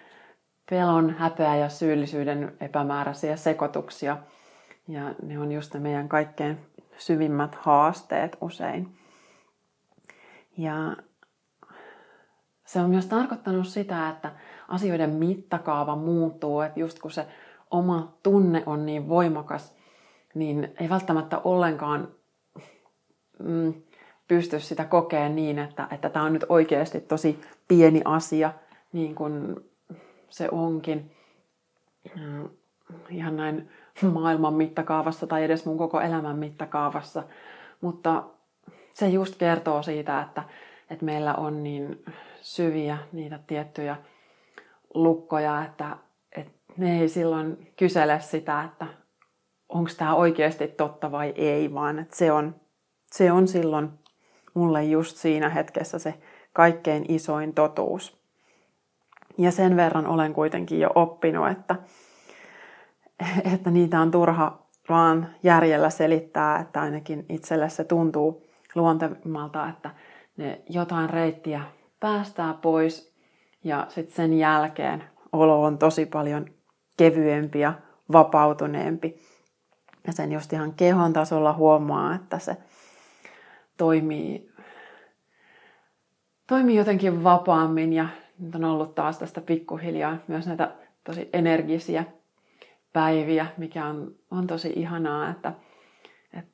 pelon, 0.69 1.09
häpeä 1.09 1.55
ja 1.55 1.69
syyllisyyden 1.69 2.57
epämääräisiä 2.59 3.35
sekoituksia. 3.35 4.17
Ja 4.87 5.15
ne 5.21 5.39
on 5.39 5.51
just 5.51 5.73
ne 5.73 5.79
meidän 5.79 6.09
kaikkein 6.09 6.57
syvimmät 6.97 7.55
haasteet 7.55 8.37
usein. 8.41 8.97
Ja 10.57 10.95
se 12.65 12.79
on 12.79 12.89
myös 12.89 13.05
tarkoittanut 13.05 13.67
sitä, 13.67 14.09
että 14.09 14.31
asioiden 14.67 15.09
mittakaava 15.09 15.95
muuttuu, 15.95 16.61
että 16.61 16.79
just 16.79 16.99
kun 16.99 17.11
se 17.11 17.27
oma 17.71 18.17
tunne 18.23 18.63
on 18.65 18.85
niin 18.85 19.09
voimakas, 19.09 19.76
niin 20.33 20.73
ei 20.79 20.89
välttämättä 20.89 21.41
ollenkaan 21.43 22.07
mm, 23.39 23.73
pysty 24.27 24.59
sitä 24.59 24.85
kokeen 24.85 25.35
niin, 25.35 25.59
että, 25.59 25.87
että 25.91 26.09
tämä 26.09 26.25
on 26.25 26.33
nyt 26.33 26.45
oikeasti 26.49 26.99
tosi 27.01 27.41
pieni 27.67 28.01
asia, 28.05 28.53
niin 28.93 29.15
kuin 29.15 29.55
se 30.29 30.49
onkin. 30.51 31.11
Mm, 32.15 32.49
ihan 33.09 33.37
näin 33.37 33.69
maailman 34.13 34.53
mittakaavassa 34.53 35.27
tai 35.27 35.43
edes 35.43 35.65
mun 35.65 35.77
koko 35.77 36.01
elämän 36.01 36.37
mittakaavassa. 36.37 37.23
Mutta 37.81 38.23
se 38.93 39.07
just 39.07 39.35
kertoo 39.35 39.83
siitä, 39.83 40.21
että, 40.21 40.43
että 40.89 41.05
meillä 41.05 41.33
on 41.33 41.63
niin 41.63 42.03
syviä 42.41 42.97
niitä 43.11 43.39
tiettyjä 43.47 43.97
lukkoja, 44.93 45.65
että, 45.65 45.97
että 46.35 46.51
ne 46.77 47.01
ei 47.01 47.09
silloin 47.09 47.73
kysele 47.75 48.19
sitä, 48.19 48.63
että 48.63 48.87
onko 49.69 49.91
tämä 49.97 50.15
oikeasti 50.15 50.67
totta 50.67 51.11
vai 51.11 51.33
ei, 51.35 51.73
vaan 51.73 51.99
että 51.99 52.15
se 52.15 52.31
on, 52.31 52.55
se 53.11 53.31
on 53.31 53.47
silloin 53.47 53.89
mulle 54.53 54.83
just 54.83 55.17
siinä 55.17 55.49
hetkessä 55.49 55.99
se 55.99 56.13
kaikkein 56.53 57.05
isoin 57.07 57.53
totuus. 57.53 58.17
Ja 59.37 59.51
sen 59.51 59.75
verran 59.75 60.07
olen 60.07 60.33
kuitenkin 60.33 60.79
jo 60.79 60.89
oppinut, 60.95 61.47
että, 61.49 61.75
että 63.53 63.71
niitä 63.71 64.01
on 64.01 64.11
turha 64.11 64.67
vaan 64.89 65.35
järjellä 65.43 65.89
selittää, 65.89 66.59
että 66.59 66.81
ainakin 66.81 67.25
itselle 67.29 67.69
se 67.69 67.83
tuntuu 67.83 68.47
luontevimmalta, 68.75 69.69
että 69.69 69.89
ne 70.37 70.61
jotain 70.69 71.09
reittiä 71.09 71.61
päästää 71.99 72.53
pois 72.53 73.17
ja 73.63 73.85
sitten 73.89 74.15
sen 74.15 74.33
jälkeen 74.33 75.03
olo 75.33 75.63
on 75.63 75.77
tosi 75.77 76.05
paljon 76.05 76.45
kevyempi 76.97 77.59
ja 77.59 77.73
vapautuneempi. 78.11 79.19
Ja 80.07 80.13
sen 80.13 80.31
just 80.31 80.53
ihan 80.53 80.73
kehon 80.73 81.13
tasolla 81.13 81.53
huomaa, 81.53 82.15
että 82.15 82.39
se 82.39 82.57
toimii, 83.77 84.51
toimii 86.47 86.75
jotenkin 86.75 87.23
vapaammin 87.23 87.93
ja 87.93 88.07
nyt 88.39 88.55
on 88.55 88.63
ollut 88.63 88.95
taas 88.95 89.19
tästä 89.19 89.41
pikkuhiljaa 89.41 90.17
myös 90.27 90.47
näitä 90.47 90.71
tosi 91.03 91.29
energisiä 91.33 92.03
päiviä, 92.93 93.47
mikä 93.57 93.85
on, 93.85 94.15
on 94.31 94.47
tosi 94.47 94.73
ihanaa, 94.75 95.29
että, 95.29 95.53
että 96.33 96.51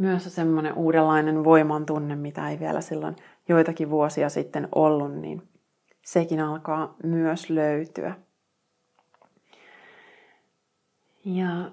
myös 0.00 0.34
semmoinen 0.34 0.74
uudenlainen 0.74 1.44
voiman 1.44 1.86
tunne, 1.86 2.16
mitä 2.16 2.50
ei 2.50 2.60
vielä 2.60 2.80
silloin 2.80 3.16
joitakin 3.48 3.90
vuosia 3.90 4.28
sitten 4.28 4.68
ollut, 4.74 5.14
niin 5.14 5.42
sekin 6.04 6.40
alkaa 6.40 6.94
myös 7.02 7.50
löytyä. 7.50 8.14
Ja 11.24 11.70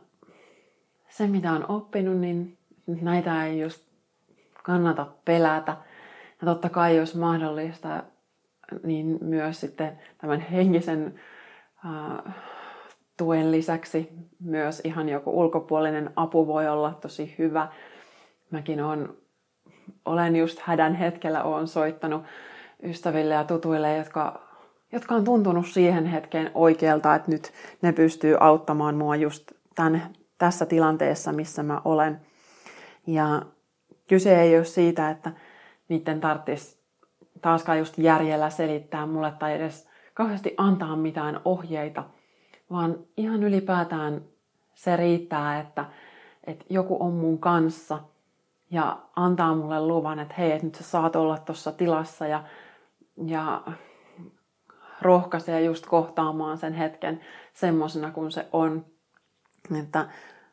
se, 1.18 1.28
mitä 1.28 1.52
on 1.52 1.66
oppinut, 1.72 2.18
niin 2.18 2.58
näitä 2.88 3.46
ei 3.46 3.60
just 3.60 3.86
kannata 4.64 5.08
pelätä. 5.26 5.78
Ja 6.42 6.46
totta 6.46 6.70
kai, 6.70 6.98
jos 6.98 7.16
mahdollista, 7.16 8.04
niin 8.84 9.18
myös 9.22 9.60
sitten 9.60 10.00
tämän 10.18 10.40
henkisen 10.40 11.20
äh, 11.86 12.34
tuen 13.18 13.52
lisäksi 13.52 14.10
myös 14.40 14.82
ihan 14.84 15.10
joku 15.10 15.40
ulkopuolinen 15.40 16.10
apu 16.16 16.48
voi 16.48 16.68
olla 16.68 16.94
tosi 16.94 17.36
hyvä. 17.38 17.68
Mäkin 18.52 18.84
on, 18.84 19.18
olen 20.06 20.36
just 20.36 20.60
hädän 20.60 20.96
hetkellä 20.96 21.44
olen 21.44 21.68
soittanut 21.68 22.24
ystäville 22.84 23.34
ja 23.34 23.44
tutuille, 23.44 23.98
jotka, 23.98 24.42
jotka 24.92 25.16
on 25.16 25.24
tuntunut 25.24 25.68
siihen 25.68 26.06
hetkeen 26.06 26.52
oikealta, 26.54 27.16
että 27.16 27.32
nyt 27.32 27.52
ne 27.82 27.92
pystyy 27.92 28.38
auttamaan 28.40 28.96
mua 28.96 29.16
just 29.16 29.52
tämän, 29.76 30.14
tässä 30.44 30.66
tilanteessa, 30.66 31.32
missä 31.32 31.64
mä 31.64 31.82
olen. 31.86 32.22
Ja 33.08 33.42
kyse 34.08 34.42
ei 34.42 34.58
ole 34.58 34.66
siitä, 34.66 35.10
että 35.10 35.32
niiden 35.90 36.22
tarvitsisi 36.22 36.78
taaskaan 37.42 37.80
just 37.80 37.98
järjellä 37.98 38.50
selittää 38.50 39.06
mulle 39.06 39.34
tai 39.40 39.54
edes 39.54 39.88
kauheasti 40.14 40.54
antaa 40.58 40.96
mitään 40.96 41.42
ohjeita, 41.46 42.04
vaan 42.72 42.98
ihan 43.18 43.44
ylipäätään 43.44 44.22
se 44.76 44.98
riittää, 44.98 45.60
että, 45.60 45.86
että 46.44 46.66
joku 46.70 46.98
on 47.00 47.14
mun 47.14 47.40
kanssa 47.40 48.00
ja 48.72 48.98
antaa 49.16 49.56
mulle 49.56 49.88
luvan, 49.88 50.20
että 50.20 50.36
hei, 50.38 50.52
että 50.52 50.66
nyt 50.66 50.76
sä 50.76 50.84
saat 50.84 51.16
olla 51.16 51.38
tuossa 51.38 51.72
tilassa 51.72 52.28
ja, 52.28 52.44
ja 53.26 53.62
rohkaisee 55.02 55.62
just 55.62 55.86
kohtaamaan 55.86 56.58
sen 56.58 56.74
hetken 56.74 57.22
semmoisena 57.54 58.12
kuin 58.12 58.32
se 58.32 58.48
on. 58.52 58.86
Että 59.80 60.08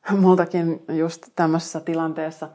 multakin 0.20 0.82
just 0.88 1.28
tämmöisessä 1.36 1.80
tilanteessa 1.80 2.48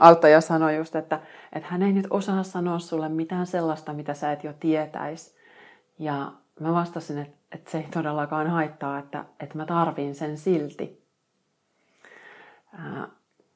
auttaja 0.00 0.40
sanoi 0.40 0.76
just, 0.76 0.96
että, 0.96 1.20
että 1.52 1.68
hän 1.68 1.82
ei 1.82 1.92
nyt 1.92 2.06
osaa 2.10 2.42
sanoa 2.42 2.78
sulle 2.78 3.08
mitään 3.08 3.46
sellaista, 3.46 3.92
mitä 3.92 4.14
sä 4.14 4.32
et 4.32 4.44
jo 4.44 4.52
tietäis. 4.52 5.36
Ja 5.98 6.32
mä 6.60 6.72
vastasin, 6.72 7.18
että, 7.18 7.36
että 7.52 7.70
se 7.70 7.78
ei 7.78 7.88
todellakaan 7.90 8.50
haittaa, 8.50 8.98
että, 8.98 9.24
että 9.40 9.58
mä 9.58 9.66
tarviin 9.66 10.14
sen 10.14 10.38
silti. 10.38 11.02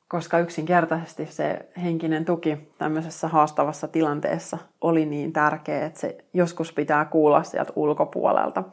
koska 0.08 0.38
yksinkertaisesti 0.38 1.26
se 1.26 1.68
henkinen 1.82 2.24
tuki 2.24 2.72
tämmöisessä 2.78 3.28
haastavassa 3.28 3.88
tilanteessa 3.88 4.58
oli 4.80 5.06
niin 5.06 5.32
tärkeä, 5.32 5.86
että 5.86 6.00
se 6.00 6.24
joskus 6.34 6.72
pitää 6.72 7.04
kuulla 7.04 7.42
sieltä 7.42 7.72
ulkopuolelta. 7.76 8.64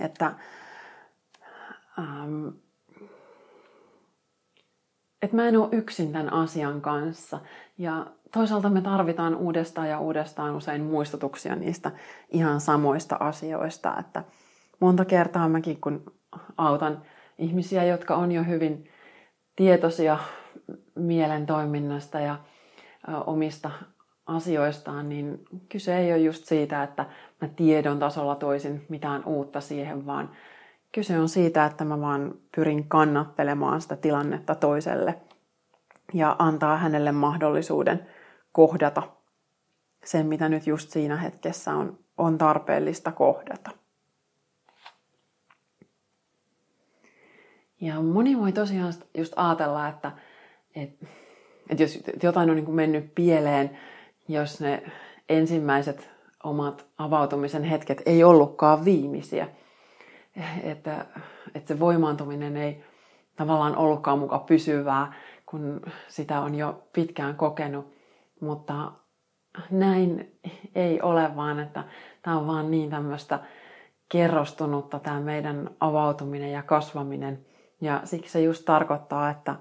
että, 0.00 0.34
ähm, 1.98 2.48
että 5.22 5.36
mä 5.36 5.48
en 5.48 5.56
ole 5.56 5.68
yksin 5.72 6.12
tämän 6.12 6.32
asian 6.32 6.80
kanssa. 6.80 7.40
Ja 7.78 8.06
toisaalta 8.32 8.70
me 8.70 8.80
tarvitaan 8.80 9.36
uudestaan 9.36 9.88
ja 9.88 9.98
uudestaan 9.98 10.56
usein 10.56 10.82
muistutuksia 10.82 11.56
niistä 11.56 11.90
ihan 12.30 12.60
samoista 12.60 13.16
asioista. 13.20 13.96
Että 14.00 14.24
monta 14.80 15.04
kertaa 15.04 15.48
mäkin, 15.48 15.80
kun 15.80 16.12
autan 16.56 17.02
ihmisiä, 17.38 17.84
jotka 17.84 18.16
on 18.16 18.32
jo 18.32 18.44
hyvin 18.44 18.88
tietoisia 19.56 20.18
mielen 20.94 21.46
toiminnasta 21.46 22.20
ja 22.20 22.38
omista 23.26 23.70
asioistaan, 24.26 25.08
niin 25.08 25.44
kyse 25.68 25.98
ei 25.98 26.12
ole 26.12 26.20
just 26.20 26.44
siitä, 26.44 26.82
että 26.82 27.06
mä 27.40 27.48
tiedon 27.48 27.98
tasolla 27.98 28.34
toisin 28.34 28.86
mitään 28.88 29.24
uutta 29.24 29.60
siihen, 29.60 30.06
vaan 30.06 30.30
kyse 30.94 31.18
on 31.18 31.28
siitä, 31.28 31.64
että 31.64 31.84
mä 31.84 32.00
vaan 32.00 32.34
pyrin 32.56 32.88
kannattelemaan 32.88 33.80
sitä 33.80 33.96
tilannetta 33.96 34.54
toiselle 34.54 35.14
ja 36.12 36.36
antaa 36.38 36.76
hänelle 36.76 37.12
mahdollisuuden 37.12 38.06
kohdata 38.52 39.02
sen, 40.04 40.26
mitä 40.26 40.48
nyt 40.48 40.66
just 40.66 40.90
siinä 40.90 41.16
hetkessä 41.16 41.74
on, 41.74 41.98
on 42.18 42.38
tarpeellista 42.38 43.12
kohdata. 43.12 43.70
Ja 47.80 48.00
moni 48.00 48.38
voi 48.38 48.52
tosiaan 48.52 48.94
just 49.14 49.32
ajatella, 49.36 49.88
että, 49.88 50.12
että, 50.74 51.06
että 51.70 51.82
jos 51.82 51.98
jotain 52.22 52.50
on 52.50 52.56
niin 52.56 52.66
kuin 52.66 52.76
mennyt 52.76 53.14
pieleen, 53.14 53.78
jos 54.28 54.60
ne 54.60 54.82
ensimmäiset 55.28 56.10
omat 56.44 56.86
avautumisen 56.98 57.64
hetket 57.64 58.02
ei 58.06 58.24
ollutkaan 58.24 58.84
viimeisiä. 58.84 59.48
Että, 60.62 61.06
että 61.54 61.68
se 61.68 61.80
voimaantuminen 61.80 62.56
ei 62.56 62.84
tavallaan 63.36 63.76
ollutkaan 63.76 64.18
mukaan 64.18 64.44
pysyvää, 64.44 65.12
kun 65.46 65.80
sitä 66.08 66.40
on 66.40 66.54
jo 66.54 66.82
pitkään 66.92 67.36
kokenut. 67.36 67.94
Mutta 68.40 68.92
näin 69.70 70.38
ei 70.74 71.00
ole, 71.02 71.36
vaan 71.36 71.60
että 71.60 71.84
tämä 72.22 72.38
on 72.38 72.46
vaan 72.46 72.70
niin 72.70 72.90
tämmöistä 72.90 73.40
kerrostunutta 74.08 74.98
tämä 74.98 75.20
meidän 75.20 75.70
avautuminen 75.80 76.52
ja 76.52 76.62
kasvaminen. 76.62 77.46
Ja 77.80 78.00
siksi 78.04 78.32
se 78.32 78.40
just 78.40 78.64
tarkoittaa, 78.64 79.30
että 79.30 79.54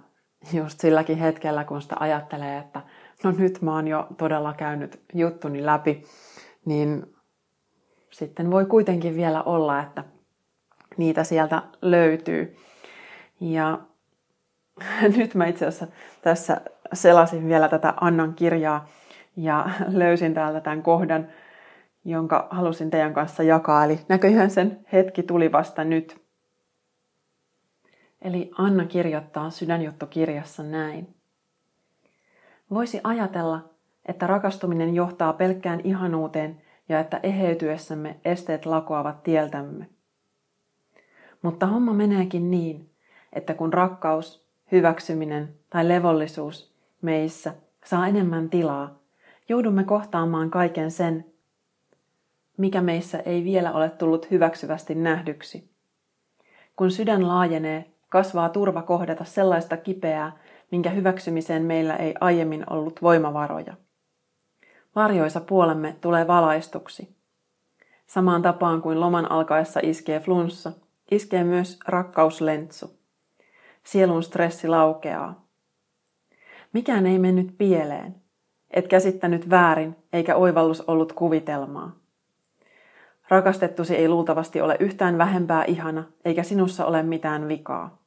just 0.54 0.80
silläkin 0.80 1.18
hetkellä, 1.18 1.64
kun 1.64 1.82
sitä 1.82 1.96
ajattelee, 2.00 2.58
että 2.58 2.82
no 3.24 3.32
nyt 3.32 3.62
mä 3.62 3.74
oon 3.74 3.88
jo 3.88 4.08
todella 4.18 4.54
käynyt 4.54 5.04
juttuni 5.14 5.66
läpi, 5.66 6.04
niin 6.66 7.16
sitten 8.12 8.52
voi 8.52 8.66
kuitenkin 8.66 9.16
vielä 9.16 9.44
olla, 9.44 9.80
että 9.80 10.04
niitä 10.98 11.24
sieltä 11.24 11.62
löytyy. 11.82 12.58
Ja 13.40 13.80
nyt 15.18 15.36
mä 15.36 15.46
itse 15.46 15.66
asiassa 15.66 15.88
tässä 16.22 16.62
selasin 16.94 17.48
vielä 17.48 17.70
tätä 17.70 17.94
Annan 18.02 18.34
kirjaa 18.34 18.88
ja 19.36 19.70
löysin 19.88 20.34
täältä 20.34 20.62
tämän 20.62 20.84
kohdan, 20.84 21.28
jonka 22.06 22.48
halusin 22.52 22.90
teidän 22.90 23.14
kanssa 23.14 23.44
jakaa. 23.44 23.86
Eli 23.86 24.00
näköjään 24.10 24.52
sen 24.52 24.86
hetki 24.94 25.24
tuli 25.24 25.52
vasta 25.52 25.84
nyt. 25.84 26.24
Eli 28.22 28.52
Anna 28.58 28.86
kirjoittaa 28.86 29.50
sydänjuttokirjassa 29.50 30.64
näin. 30.64 31.16
Voisi 32.70 33.02
ajatella, 33.04 33.70
että 34.06 34.28
rakastuminen 34.28 34.96
johtaa 34.96 35.34
pelkkään 35.34 35.82
ihanuuteen 35.84 36.62
ja 36.90 37.00
että 37.00 37.20
eheytyessämme 37.24 38.20
esteet 38.26 38.66
lakoavat 38.66 39.24
tieltämme. 39.24 39.88
Mutta 41.44 41.68
homma 41.68 41.94
meneekin 41.94 42.52
niin, 42.52 42.90
että 43.34 43.54
kun 43.54 43.74
rakkaus, 43.74 44.46
hyväksyminen 44.72 45.54
tai 45.70 45.88
levollisuus 45.88 46.74
meissä 47.02 47.54
saa 47.86 48.08
enemmän 48.08 48.50
tilaa, 48.50 49.00
joudumme 49.50 49.84
kohtaamaan 49.84 50.50
kaiken 50.50 50.92
sen, 50.92 51.26
mikä 52.58 52.82
meissä 52.82 53.20
ei 53.20 53.44
vielä 53.44 53.72
ole 53.72 53.90
tullut 53.90 54.32
hyväksyvästi 54.32 54.96
nähdyksi. 54.96 55.70
Kun 56.76 56.92
sydän 56.92 57.28
laajenee, 57.28 57.86
kasvaa 58.10 58.50
turva 58.50 58.82
kohdata 58.82 59.24
sellaista 59.24 59.78
kipeää, 59.78 60.38
minkä 60.72 60.90
hyväksymiseen 60.90 61.64
meillä 61.64 61.96
ei 61.96 62.14
aiemmin 62.22 62.64
ollut 62.70 63.02
voimavaroja. 63.02 63.74
Varjoisa 64.96 65.42
puolemme 65.42 65.96
tulee 66.02 66.28
valaistuksi. 66.28 67.16
Samaan 68.08 68.42
tapaan 68.42 68.82
kuin 68.82 69.00
loman 69.00 69.32
alkaessa 69.32 69.80
iskee 69.84 70.20
flunssa, 70.20 70.72
iskee 71.16 71.44
myös 71.44 71.80
rakkauslentsu. 71.88 73.00
Sielun 73.84 74.24
stressi 74.24 74.68
laukeaa. 74.68 75.48
Mikään 76.74 77.06
ei 77.06 77.20
mennyt 77.20 77.58
pieleen. 77.58 78.16
Et 78.72 78.88
käsittänyt 78.88 79.50
väärin, 79.50 79.96
eikä 80.14 80.36
oivallus 80.36 80.82
ollut 80.82 81.14
kuvitelmaa. 81.14 81.96
Rakastettusi 83.30 83.96
ei 83.96 84.10
luultavasti 84.10 84.62
ole 84.62 84.78
yhtään 84.80 85.18
vähempää 85.18 85.66
ihana, 85.66 86.04
eikä 86.26 86.44
sinussa 86.44 86.86
ole 86.86 87.04
mitään 87.04 87.48
vikaa. 87.48 88.04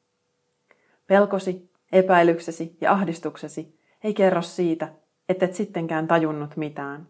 Pelkosi, 1.07 1.71
Epäilyksesi 1.92 2.77
ja 2.81 2.92
ahdistuksesi 2.92 3.81
ei 4.05 4.14
kerro 4.14 4.42
siitä, 4.42 4.88
ettet 5.29 5.55
sittenkään 5.55 6.09
tajunnut 6.09 6.57
mitään. 6.57 7.09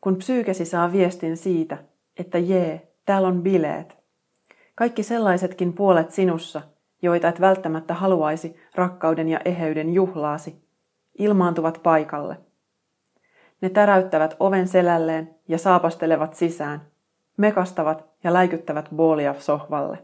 Kun 0.00 0.16
psyykesi 0.16 0.64
saa 0.64 0.92
viestin 0.92 1.36
siitä, 1.36 1.78
että 2.16 2.38
jee, 2.38 2.92
täällä 3.04 3.28
on 3.28 3.42
bileet. 3.42 3.97
Kaikki 4.78 5.02
sellaisetkin 5.02 5.72
puolet 5.72 6.10
sinussa, 6.10 6.62
joita 7.02 7.28
et 7.28 7.40
välttämättä 7.40 7.94
haluaisi 7.94 8.56
rakkauden 8.74 9.28
ja 9.28 9.40
eheyden 9.44 9.94
juhlaasi, 9.94 10.62
ilmaantuvat 11.18 11.80
paikalle. 11.82 12.36
Ne 13.60 13.68
täräyttävät 13.68 14.36
oven 14.40 14.68
selälleen 14.68 15.34
ja 15.48 15.58
saapastelevat 15.58 16.34
sisään, 16.34 16.82
mekastavat 17.36 18.04
ja 18.24 18.32
läikyttävät 18.32 18.88
boolia 18.96 19.34
sohvalle. 19.38 19.98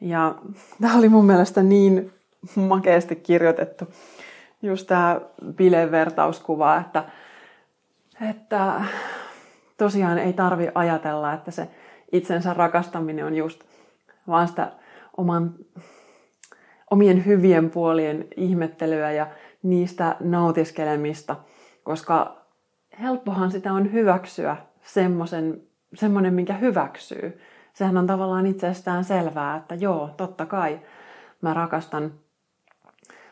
Ja 0.00 0.34
tämä 0.80 0.98
oli 0.98 1.08
mun 1.08 1.24
mielestä 1.24 1.62
niin 1.62 2.12
makeasti 2.56 3.16
kirjoitettu. 3.16 3.84
Just 4.62 4.86
tämä 4.86 5.20
bilevertauskuva, 5.56 6.76
että, 6.76 7.04
että 8.30 8.80
tosiaan 9.76 10.18
ei 10.18 10.32
tarvi 10.32 10.68
ajatella, 10.74 11.32
että 11.32 11.50
se 11.50 11.68
itsensä 12.12 12.54
rakastaminen 12.54 13.24
on 13.24 13.34
just 13.34 13.64
vaan 14.28 14.48
sitä 14.48 14.72
oman, 15.16 15.54
omien 16.90 17.26
hyvien 17.26 17.70
puolien 17.70 18.26
ihmettelyä 18.36 19.12
ja 19.12 19.26
niistä 19.62 20.16
nautiskelemista, 20.20 21.36
koska 21.82 22.46
helppohan 23.00 23.50
sitä 23.50 23.72
on 23.72 23.92
hyväksyä 23.92 24.56
semmoisen, 24.82 25.62
semmoinen, 25.94 26.34
minkä 26.34 26.54
hyväksyy. 26.54 27.40
Sehän 27.72 27.96
on 27.96 28.06
tavallaan 28.06 28.46
itsestään 28.46 29.04
selvää, 29.04 29.56
että 29.56 29.74
joo, 29.74 30.10
totta 30.16 30.46
kai 30.46 30.80
mä 31.42 31.54
rakastan, 31.54 32.12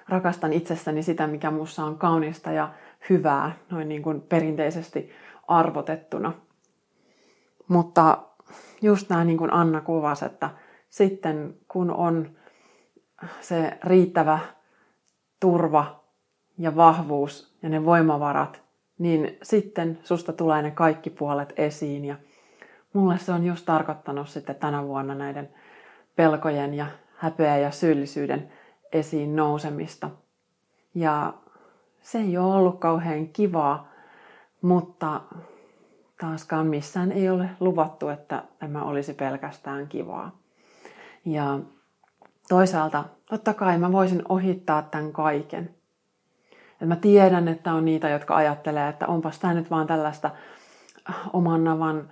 rakastan 0.09 0.53
itsessäni 0.53 1.03
sitä, 1.03 1.27
mikä 1.27 1.51
mussa 1.51 1.85
on 1.85 1.99
kaunista 1.99 2.53
ja 2.53 2.73
hyvää, 3.11 3.53
noin 3.71 3.89
niin 3.89 4.03
kuin 4.03 4.21
perinteisesti 4.21 5.11
arvotettuna. 5.49 6.33
Mutta 7.69 8.19
just 8.83 9.11
nämä 9.11 9.25
niin 9.25 9.39
kuin 9.39 9.53
Anna 9.53 9.81
kuvasi, 9.81 10.25
että 10.25 10.51
sitten 10.91 11.57
kun 11.69 11.91
on 11.91 12.31
se 13.41 13.79
riittävä 13.85 14.39
turva 15.41 16.05
ja 16.59 16.77
vahvuus 16.77 17.57
ja 17.63 17.69
ne 17.69 17.85
voimavarat, 17.85 18.63
niin 18.99 19.39
sitten 19.43 19.99
susta 20.05 20.33
tulee 20.33 20.63
ne 20.63 20.71
kaikki 20.71 21.11
puolet 21.11 21.53
esiin 21.57 22.05
ja 22.05 22.17
mulle 22.93 23.19
se 23.19 23.33
on 23.33 23.45
just 23.47 23.67
tarkoittanut 23.67 24.29
sitten 24.29 24.57
tänä 24.57 24.87
vuonna 24.87 25.15
näiden 25.15 25.49
pelkojen 26.17 26.75
ja 26.75 26.87
häpeä 27.17 27.59
ja 27.59 27.71
syyllisyyden 27.71 28.53
esiin 28.93 29.37
nousemista. 29.37 30.11
Ja 30.95 31.35
se 32.03 32.19
ei 32.19 32.39
ole 32.39 32.55
ollut 32.55 32.81
kauhean 32.81 33.29
kivaa, 33.29 33.94
mutta 34.65 35.21
taaskaan 36.21 36.67
missään 36.67 37.13
ei 37.13 37.29
ole 37.29 37.49
luvattu, 37.61 38.09
että 38.09 38.43
tämä 38.59 38.83
olisi 38.83 39.15
pelkästään 39.15 39.89
kivaa. 39.89 40.37
Ja 41.25 41.59
toisaalta 42.49 43.05
totta 43.29 43.55
kai 43.55 43.79
mä 43.79 43.93
voisin 43.93 44.23
ohittaa 44.29 44.83
tämän 44.83 45.13
kaiken. 45.13 45.75
Et 46.83 46.89
mä 46.89 46.97
tiedän, 46.97 47.49
että 47.49 47.73
on 47.73 47.85
niitä, 47.85 48.09
jotka 48.09 48.37
ajattelee, 48.37 48.89
että 48.89 49.07
onpas 49.07 49.39
tämä 49.39 49.55
nyt 49.55 49.71
vaan 49.71 49.87
tällaista 49.87 50.31
oman 51.33 51.65
navan 51.65 52.09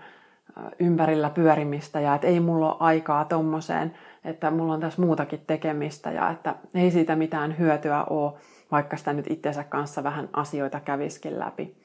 ympärillä 0.78 1.30
pyörimistä 1.30 2.00
ja 2.00 2.14
että 2.14 2.26
ei 2.26 2.40
mulla 2.40 2.72
ole 2.72 2.76
aikaa 2.80 3.24
tommoseen, 3.24 3.94
että 4.24 4.50
mulla 4.50 4.72
on 4.72 4.80
tässä 4.80 5.02
muutakin 5.02 5.44
tekemistä 5.46 6.10
ja 6.10 6.30
että 6.30 6.54
ei 6.74 6.90
siitä 6.90 7.16
mitään 7.16 7.58
hyötyä 7.58 8.04
ole, 8.04 8.32
vaikka 8.70 8.96
sitä 8.96 9.12
nyt 9.12 9.30
itsensä 9.30 9.64
kanssa 9.64 10.04
vähän 10.04 10.28
asioita 10.32 10.80
käviskin 10.80 11.38
läpi. 11.38 11.81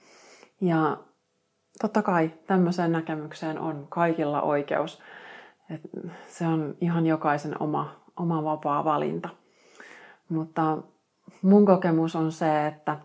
Ja 0.62 0.98
totta 1.82 2.02
kai 2.02 2.32
tämmöiseen 2.48 2.92
näkemykseen 2.92 3.60
on 3.60 3.88
kaikilla 3.90 4.42
oikeus. 4.42 5.02
Et 5.70 5.82
se 6.28 6.48
on 6.48 6.76
ihan 6.82 7.06
jokaisen 7.06 7.62
oma, 7.62 7.96
oma 8.18 8.44
vapaa 8.44 8.84
valinta. 8.84 9.30
Mutta 10.30 10.78
mun 11.42 11.66
kokemus 11.66 12.16
on 12.16 12.32
se, 12.32 12.68
että, 12.68 12.98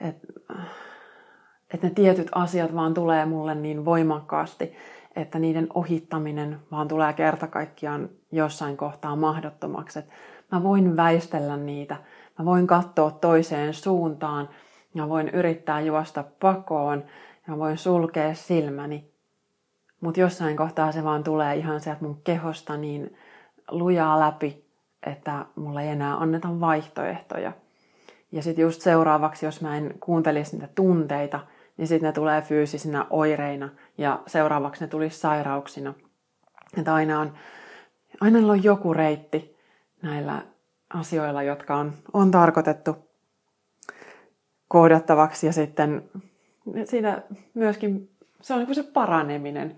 että, 0.00 0.26
että 1.74 1.86
ne 1.86 1.90
tietyt 1.94 2.28
asiat 2.34 2.74
vaan 2.74 2.94
tulee 2.94 3.26
mulle 3.26 3.54
niin 3.54 3.84
voimakkaasti, 3.84 4.72
että 5.16 5.38
niiden 5.38 5.66
ohittaminen 5.74 6.60
vaan 6.70 6.88
tulee 6.88 7.12
kerta 7.12 7.46
kaikkiaan 7.46 8.08
jossain 8.32 8.76
kohtaa 8.76 9.16
mahdottomaksi. 9.16 9.98
Että 9.98 10.12
mä 10.52 10.62
voin 10.62 10.96
väistellä 10.96 11.56
niitä, 11.56 11.96
mä 12.38 12.44
voin 12.44 12.66
katsoa 12.66 13.10
toiseen 13.10 13.74
suuntaan, 13.74 14.48
mä 14.94 15.08
voin 15.08 15.28
yrittää 15.28 15.80
juosta 15.80 16.24
pakoon, 16.40 17.04
ja 17.48 17.58
voin 17.58 17.78
sulkea 17.78 18.34
silmäni. 18.34 19.10
Mutta 20.00 20.20
jossain 20.20 20.56
kohtaa 20.56 20.92
se 20.92 21.04
vaan 21.04 21.24
tulee 21.24 21.56
ihan 21.56 21.80
sieltä 21.80 22.04
mun 22.04 22.20
kehosta 22.24 22.76
niin 22.76 23.16
lujaa 23.70 24.20
läpi, 24.20 24.64
että 25.06 25.46
mulla 25.56 25.82
ei 25.82 25.88
enää 25.88 26.16
anneta 26.16 26.60
vaihtoehtoja. 26.60 27.52
Ja 28.32 28.42
sitten 28.42 28.62
just 28.62 28.80
seuraavaksi, 28.80 29.46
jos 29.46 29.60
mä 29.60 29.76
en 29.76 29.94
kuuntelisi 30.00 30.52
niitä 30.56 30.68
tunteita, 30.74 31.40
niin 31.76 31.88
sitten 31.88 32.06
ne 32.06 32.12
tulee 32.12 32.42
fyysisinä 32.42 33.06
oireina 33.10 33.68
ja 33.98 34.20
seuraavaksi 34.26 34.84
ne 34.84 34.86
tulisi 34.88 35.18
sairauksina. 35.18 35.94
Että 36.78 36.94
aina 36.94 37.20
on, 37.20 37.32
aina 38.20 38.38
on 38.38 38.64
joku 38.64 38.94
reitti 38.94 39.56
näillä 40.02 40.42
asioilla, 40.94 41.42
jotka 41.42 41.76
on, 41.76 41.92
on 42.12 42.30
tarkoitettu 42.30 42.96
kohdattavaksi 44.74 45.46
ja 45.46 45.52
sitten 45.52 46.10
siinä 46.84 47.22
myöskin 47.54 48.10
se 48.42 48.54
on 48.54 48.60
niin 48.60 48.74
se 48.74 48.82
paraneminen. 48.82 49.76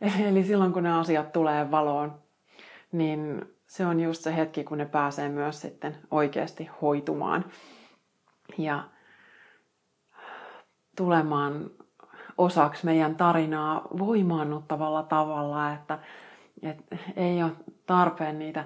Eli 0.28 0.44
silloin 0.44 0.72
kun 0.72 0.82
ne 0.82 0.92
asiat 0.92 1.32
tulee 1.32 1.70
valoon, 1.70 2.14
niin 2.92 3.44
se 3.66 3.86
on 3.86 4.00
just 4.00 4.22
se 4.22 4.36
hetki, 4.36 4.64
kun 4.64 4.78
ne 4.78 4.86
pääsee 4.86 5.28
myös 5.28 5.60
sitten 5.60 5.96
oikeasti 6.10 6.70
hoitumaan. 6.82 7.44
Ja 8.58 8.84
tulemaan 10.96 11.70
osaksi 12.38 12.84
meidän 12.84 13.16
tarinaa 13.16 13.88
voimaannuttavalla 13.98 15.02
tavalla, 15.02 15.72
että, 15.72 15.98
että 16.62 16.96
ei 17.16 17.42
ole 17.42 17.52
tarpeen 17.86 18.38
niitä 18.38 18.64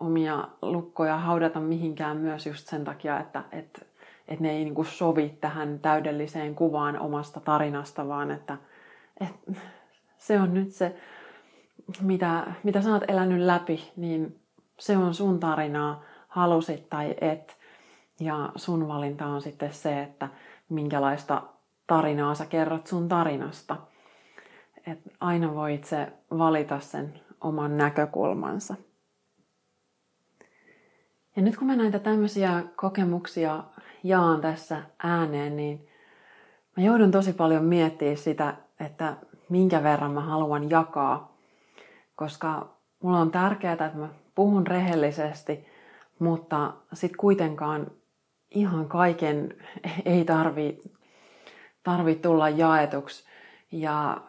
omia 0.00 0.48
lukkoja 0.62 1.16
haudata 1.16 1.60
mihinkään 1.60 2.16
myös 2.16 2.46
just 2.46 2.66
sen 2.66 2.84
takia, 2.84 3.20
että, 3.20 3.44
että, 3.52 3.83
että 4.28 4.42
ne 4.42 4.50
ei 4.50 4.64
niin 4.64 4.74
kuin 4.74 4.86
sovi 4.86 5.38
tähän 5.40 5.78
täydelliseen 5.78 6.54
kuvaan 6.54 6.98
omasta 6.98 7.40
tarinasta, 7.40 8.08
vaan 8.08 8.30
että, 8.30 8.56
että 9.20 9.52
se 10.18 10.40
on 10.40 10.54
nyt 10.54 10.70
se, 10.70 10.96
mitä, 12.00 12.52
mitä 12.62 12.82
sä 12.82 12.92
oot 12.92 13.04
elänyt 13.08 13.40
läpi, 13.40 13.92
niin 13.96 14.40
se 14.78 14.96
on 14.96 15.14
sun 15.14 15.40
tarinaa, 15.40 16.02
halusit 16.28 16.88
tai 16.88 17.14
et. 17.20 17.56
Ja 18.20 18.52
sun 18.56 18.88
valinta 18.88 19.26
on 19.26 19.42
sitten 19.42 19.72
se, 19.72 20.02
että 20.02 20.28
minkälaista 20.68 21.42
tarinaa 21.86 22.34
sä 22.34 22.46
kerrot 22.46 22.86
sun 22.86 23.08
tarinasta. 23.08 23.76
Et 24.86 24.98
aina 25.20 25.54
voi 25.54 25.74
itse 25.74 26.12
valita 26.30 26.80
sen 26.80 27.20
oman 27.40 27.76
näkökulmansa. 27.76 28.74
Ja 31.36 31.42
nyt 31.42 31.56
kun 31.56 31.66
mä 31.66 31.76
näitä 31.76 31.98
tämmöisiä 31.98 32.62
kokemuksia 32.76 33.64
jaan 34.04 34.40
tässä 34.40 34.82
ääneen, 35.02 35.56
niin 35.56 35.88
mä 36.76 36.84
joudun 36.84 37.10
tosi 37.10 37.32
paljon 37.32 37.64
miettimään 37.64 38.16
sitä, 38.16 38.54
että 38.80 39.16
minkä 39.48 39.82
verran 39.82 40.10
mä 40.10 40.20
haluan 40.20 40.70
jakaa. 40.70 41.36
Koska 42.16 42.76
mulla 43.02 43.18
on 43.18 43.30
tärkeää, 43.30 43.72
että 43.72 43.90
mä 43.94 44.08
puhun 44.34 44.66
rehellisesti, 44.66 45.66
mutta 46.18 46.72
sitten 46.92 47.18
kuitenkaan 47.18 47.90
ihan 48.50 48.88
kaiken 48.88 49.54
ei 50.04 50.24
tarvi, 50.24 50.80
tarvi 51.82 52.14
tulla 52.14 52.48
jaetuksi. 52.48 53.24
Ja 53.72 54.20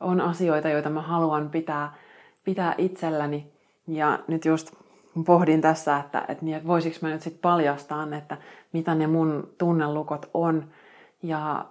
on 0.00 0.20
asioita, 0.20 0.68
joita 0.68 0.90
mä 0.90 1.02
haluan 1.02 1.50
pitää, 1.50 1.94
pitää 2.44 2.74
itselläni. 2.78 3.52
Ja 3.86 4.18
nyt 4.28 4.44
just 4.44 4.81
pohdin 5.26 5.60
tässä, 5.60 5.96
että, 5.96 6.24
että, 6.28 6.44
niin, 6.44 6.66
voisiko 6.66 6.96
mä 7.02 7.08
nyt 7.08 7.22
sitten 7.22 7.40
paljastaa, 7.42 8.08
että 8.18 8.36
mitä 8.72 8.94
ne 8.94 9.06
mun 9.06 9.54
tunnelukot 9.58 10.30
on. 10.34 10.64
Ja 11.22 11.64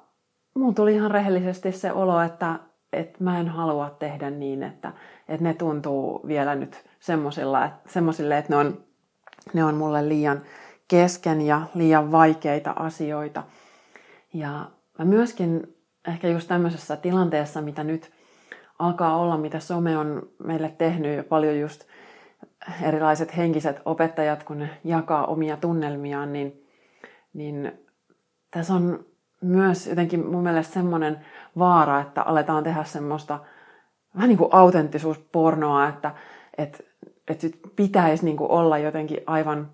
mun 0.53 0.75
tuli 0.75 0.93
ihan 0.93 1.11
rehellisesti 1.11 1.71
se 1.71 1.91
olo, 1.91 2.21
että, 2.21 2.59
että 2.93 3.23
mä 3.23 3.39
en 3.39 3.47
halua 3.47 3.89
tehdä 3.89 4.29
niin, 4.29 4.63
että, 4.63 4.91
että 5.29 5.43
ne 5.43 5.53
tuntuu 5.53 6.21
vielä 6.27 6.55
nyt 6.55 6.83
semmoisille, 6.99 8.37
että 8.37 8.53
ne 8.53 8.55
on, 8.55 8.77
ne 9.53 9.63
on 9.63 9.75
mulle 9.75 10.09
liian 10.09 10.41
kesken 10.87 11.41
ja 11.41 11.61
liian 11.73 12.11
vaikeita 12.11 12.71
asioita. 12.71 13.43
Ja 14.33 14.65
mä 14.99 15.05
myöskin 15.05 15.75
ehkä 16.07 16.27
just 16.27 16.47
tämmöisessä 16.47 16.95
tilanteessa, 16.95 17.61
mitä 17.61 17.83
nyt 17.83 18.11
alkaa 18.79 19.17
olla, 19.17 19.37
mitä 19.37 19.59
some 19.59 19.97
on 19.97 20.29
meille 20.43 20.73
tehnyt 20.77 21.17
ja 21.17 21.23
paljon 21.23 21.59
just 21.59 21.83
erilaiset 22.81 23.37
henkiset 23.37 23.81
opettajat, 23.85 24.43
kun 24.43 24.59
ne 24.59 24.69
jakaa 24.83 25.25
omia 25.25 25.57
tunnelmiaan, 25.57 26.33
niin, 26.33 26.67
niin 27.33 27.71
tässä 28.51 28.73
on 28.73 29.05
myös 29.41 29.87
jotenkin 29.87 30.27
mun 30.27 30.43
mielestä 30.43 30.73
semmoinen 30.73 31.25
vaara, 31.57 32.01
että 32.01 32.21
aletaan 32.21 32.63
tehdä 32.63 32.83
semmoista 32.83 33.39
vähän 34.15 34.27
niin 34.27 34.37
kuin 34.37 34.53
autenttisuuspornoa, 34.53 35.87
että, 35.87 36.11
että, 36.57 36.83
että 37.27 37.47
pitäisi 37.75 38.25
niin 38.25 38.37
kuin 38.37 38.51
olla 38.51 38.77
jotenkin 38.77 39.17
aivan 39.27 39.69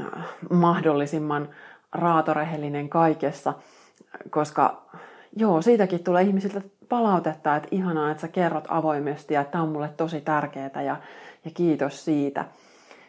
äh, 0.00 0.24
mahdollisimman 0.50 1.48
raatorehellinen 1.92 2.88
kaikessa, 2.88 3.54
koska 4.30 4.82
joo, 5.36 5.62
siitäkin 5.62 6.04
tulee 6.04 6.22
ihmisiltä 6.22 6.60
palautetta, 6.88 7.56
että 7.56 7.68
ihanaa, 7.70 8.10
että 8.10 8.20
sä 8.20 8.28
kerrot 8.28 8.64
avoimesti 8.68 9.34
ja 9.34 9.44
tämä 9.44 9.64
on 9.64 9.70
mulle 9.70 9.88
tosi 9.88 10.20
tärkeää 10.20 10.82
ja, 10.82 10.96
ja 11.44 11.50
kiitos 11.54 12.04
siitä. 12.04 12.44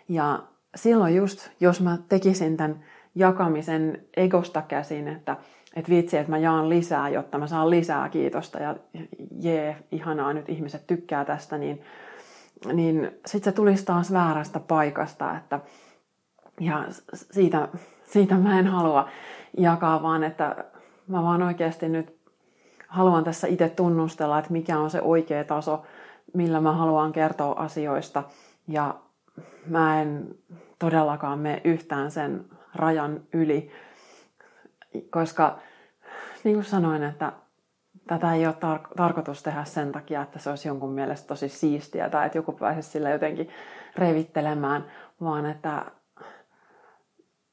Ja 0.09 0.43
silloin 0.75 1.15
just, 1.15 1.49
jos 1.59 1.81
mä 1.81 1.97
tekisin 2.09 2.57
tämän 2.57 2.83
jakamisen 3.15 4.05
egosta 4.17 4.61
käsin, 4.61 5.07
että, 5.07 5.37
että 5.75 5.91
vitsi, 5.91 6.17
että 6.17 6.31
mä 6.31 6.37
jaan 6.37 6.69
lisää, 6.69 7.09
jotta 7.09 7.37
mä 7.37 7.47
saan 7.47 7.69
lisää 7.69 8.09
kiitosta 8.09 8.59
ja 8.59 8.75
jee, 9.41 9.77
ihanaa, 9.91 10.33
nyt 10.33 10.49
ihmiset 10.49 10.87
tykkää 10.87 11.25
tästä, 11.25 11.57
niin, 11.57 11.81
niin 12.73 13.11
sitten 13.25 13.51
se 13.53 13.55
tulisi 13.55 13.85
taas 13.85 14.13
väärästä 14.13 14.59
paikasta, 14.59 15.37
että 15.37 15.59
ja 16.59 16.85
siitä, 17.13 17.67
siitä 18.03 18.35
mä 18.35 18.59
en 18.59 18.67
halua 18.67 19.09
jakaa, 19.57 20.03
vaan 20.03 20.23
että 20.23 20.65
mä 21.07 21.23
vaan 21.23 21.43
oikeasti 21.43 21.89
nyt 21.89 22.15
haluan 22.87 23.23
tässä 23.23 23.47
itse 23.47 23.69
tunnustella, 23.69 24.39
että 24.39 24.51
mikä 24.51 24.79
on 24.79 24.89
se 24.89 25.01
oikea 25.01 25.43
taso, 25.43 25.83
millä 26.33 26.61
mä 26.61 26.71
haluan 26.71 27.11
kertoa 27.11 27.53
asioista. 27.53 28.23
Ja 28.67 28.95
mä 29.65 30.01
en 30.01 30.35
todellakaan 30.79 31.39
mene 31.39 31.61
yhtään 31.63 32.11
sen 32.11 32.45
rajan 32.75 33.21
yli, 33.33 33.71
koska 35.09 35.59
niin 36.43 36.55
kuin 36.55 36.65
sanoin, 36.65 37.03
että 37.03 37.31
tätä 38.07 38.33
ei 38.33 38.45
ole 38.45 38.55
tar- 38.55 38.95
tarkoitus 38.97 39.43
tehdä 39.43 39.63
sen 39.63 39.91
takia, 39.91 40.21
että 40.21 40.39
se 40.39 40.49
olisi 40.49 40.67
jonkun 40.67 40.91
mielestä 40.91 41.27
tosi 41.27 41.49
siistiä 41.49 42.09
tai 42.09 42.25
että 42.25 42.37
joku 42.37 42.51
pääsisi 42.51 42.89
sillä 42.89 43.09
jotenkin 43.09 43.49
revittelemään, 43.95 44.85
vaan 45.21 45.45
että 45.45 45.85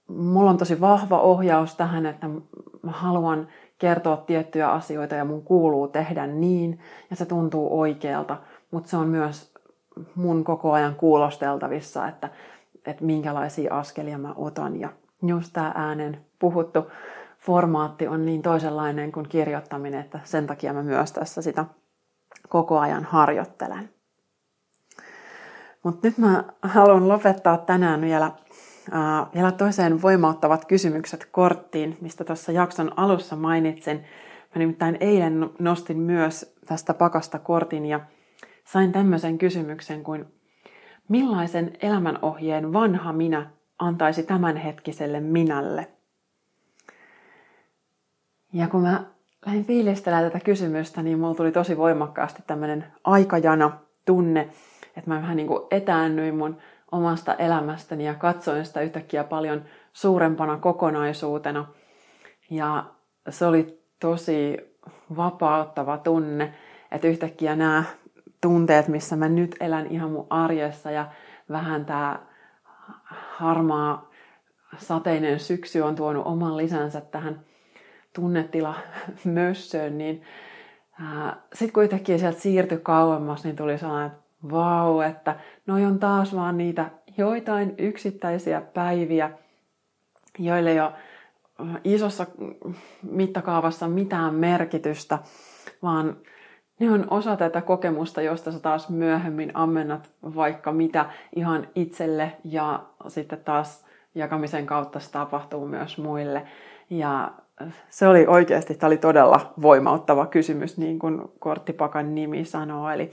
mulla 0.08 0.50
on 0.50 0.58
tosi 0.58 0.80
vahva 0.80 1.20
ohjaus 1.20 1.76
tähän, 1.76 2.06
että 2.06 2.28
mä 2.82 2.90
haluan 2.90 3.48
kertoa 3.78 4.16
tiettyjä 4.16 4.70
asioita 4.70 5.14
ja 5.14 5.24
mun 5.24 5.42
kuuluu 5.42 5.88
tehdä 5.88 6.26
niin 6.26 6.80
ja 7.10 7.16
se 7.16 7.26
tuntuu 7.26 7.80
oikealta, 7.80 8.36
mutta 8.70 8.90
se 8.90 8.96
on 8.96 9.08
myös 9.08 9.52
mun 10.14 10.44
koko 10.44 10.72
ajan 10.72 10.94
kuulosteltavissa, 10.94 12.08
että, 12.08 12.30
että 12.86 13.04
minkälaisia 13.04 13.78
askelia 13.78 14.18
mä 14.18 14.34
otan 14.36 14.80
ja 14.80 14.88
just 15.22 15.52
tämä 15.52 15.72
äänen 15.74 16.24
puhuttu 16.38 16.86
formaatti 17.38 18.08
on 18.08 18.26
niin 18.26 18.42
toisenlainen 18.42 19.12
kuin 19.12 19.28
kirjoittaminen, 19.28 20.00
että 20.00 20.20
sen 20.24 20.46
takia 20.46 20.72
mä 20.72 20.82
myös 20.82 21.12
tässä 21.12 21.42
sitä 21.42 21.64
koko 22.48 22.78
ajan 22.78 23.04
harjoittelen. 23.04 23.90
Mutta 25.82 26.08
nyt 26.08 26.18
mä 26.18 26.44
haluan 26.62 27.08
lopettaa 27.08 27.56
tänään 27.56 28.00
vielä 28.00 28.24
äh, 28.92 29.32
vielä 29.34 29.52
toiseen 29.52 30.02
voimauttavat 30.02 30.64
kysymykset 30.64 31.28
korttiin, 31.32 31.96
mistä 32.00 32.24
tuossa 32.24 32.52
jakson 32.52 32.92
alussa 32.96 33.36
mainitsin. 33.36 33.96
Mä 34.54 34.58
nimittäin 34.58 34.96
eilen 35.00 35.50
nostin 35.58 35.98
myös 35.98 36.56
tästä 36.66 36.94
pakasta 36.94 37.38
kortin 37.38 37.86
ja 37.86 38.00
sain 38.72 38.92
tämmöisen 38.92 39.38
kysymyksen 39.38 40.04
kuin 40.04 40.26
millaisen 41.08 41.72
elämänohjeen 41.82 42.72
vanha 42.72 43.12
minä 43.12 43.50
antaisi 43.78 44.22
tämänhetkiselle 44.22 45.20
minälle? 45.20 45.88
Ja 48.52 48.68
kun 48.68 48.82
mä 48.82 49.04
lähdin 49.46 49.64
fiilistelemään 49.64 50.32
tätä 50.32 50.44
kysymystä, 50.44 51.02
niin 51.02 51.18
mulla 51.18 51.34
tuli 51.34 51.52
tosi 51.52 51.76
voimakkaasti 51.76 52.42
tämmöinen 52.46 52.84
aikajana 53.04 53.78
tunne, 54.04 54.48
että 54.96 55.10
mä 55.10 55.22
vähän 55.22 55.36
niin 55.36 55.48
kuin 55.48 55.62
etäännyin 55.70 56.34
mun 56.34 56.56
omasta 56.92 57.34
elämästäni 57.34 58.06
ja 58.06 58.14
katsoin 58.14 58.66
sitä 58.66 58.80
yhtäkkiä 58.80 59.24
paljon 59.24 59.64
suurempana 59.92 60.56
kokonaisuutena. 60.56 61.66
Ja 62.50 62.84
se 63.30 63.46
oli 63.46 63.82
tosi 64.00 64.56
vapauttava 65.16 65.98
tunne, 65.98 66.54
että 66.90 67.08
yhtäkkiä 67.08 67.56
nämä 67.56 67.84
tunteet, 68.40 68.88
missä 68.88 69.16
mä 69.16 69.28
nyt 69.28 69.56
elän 69.60 69.86
ihan 69.86 70.10
mun 70.10 70.26
arjessa 70.30 70.90
ja 70.90 71.08
vähän 71.50 71.84
tämä 71.84 72.20
harmaa 73.36 74.10
sateinen 74.76 75.40
syksy 75.40 75.80
on 75.80 75.94
tuonut 75.94 76.26
oman 76.26 76.56
lisänsä 76.56 77.00
tähän 77.00 77.40
tunnetila 78.12 78.74
mössöön, 79.24 79.98
niin 79.98 80.22
sitten 81.52 81.72
kun 81.72 81.82
yhtäkkiä 81.82 82.18
sieltä 82.18 82.40
siirtyi 82.40 82.78
kauemmas, 82.78 83.44
niin 83.44 83.56
tuli 83.56 83.78
sellainen, 83.78 84.06
että 84.06 84.18
vau, 84.50 85.00
että 85.00 85.36
noi 85.66 85.84
on 85.84 85.98
taas 85.98 86.36
vaan 86.36 86.58
niitä 86.58 86.90
joitain 87.16 87.74
yksittäisiä 87.78 88.60
päiviä, 88.60 89.30
joille 90.38 90.74
jo 90.74 90.92
isossa 91.84 92.26
mittakaavassa 93.02 93.88
mitään 93.88 94.34
merkitystä, 94.34 95.18
vaan 95.82 96.16
ne 96.78 96.90
on 96.90 97.06
osa 97.10 97.36
tätä 97.36 97.60
kokemusta, 97.60 98.22
josta 98.22 98.52
sä 98.52 98.60
taas 98.60 98.88
myöhemmin 98.88 99.50
ammennat 99.54 100.10
vaikka 100.22 100.72
mitä 100.72 101.06
ihan 101.36 101.68
itselle 101.74 102.32
ja 102.44 102.82
sitten 103.08 103.40
taas 103.44 103.86
jakamisen 104.14 104.66
kautta 104.66 105.00
se 105.00 105.12
tapahtuu 105.12 105.66
myös 105.66 105.98
muille. 105.98 106.42
Ja 106.90 107.30
se 107.90 108.08
oli 108.08 108.26
oikeasti, 108.26 108.74
tämä 108.74 108.88
oli 108.88 108.96
todella 108.96 109.52
voimauttava 109.62 110.26
kysymys, 110.26 110.78
niin 110.78 110.98
kuin 110.98 111.22
Korttipakan 111.38 112.14
nimi 112.14 112.44
sanoo. 112.44 112.90
Eli 112.90 113.10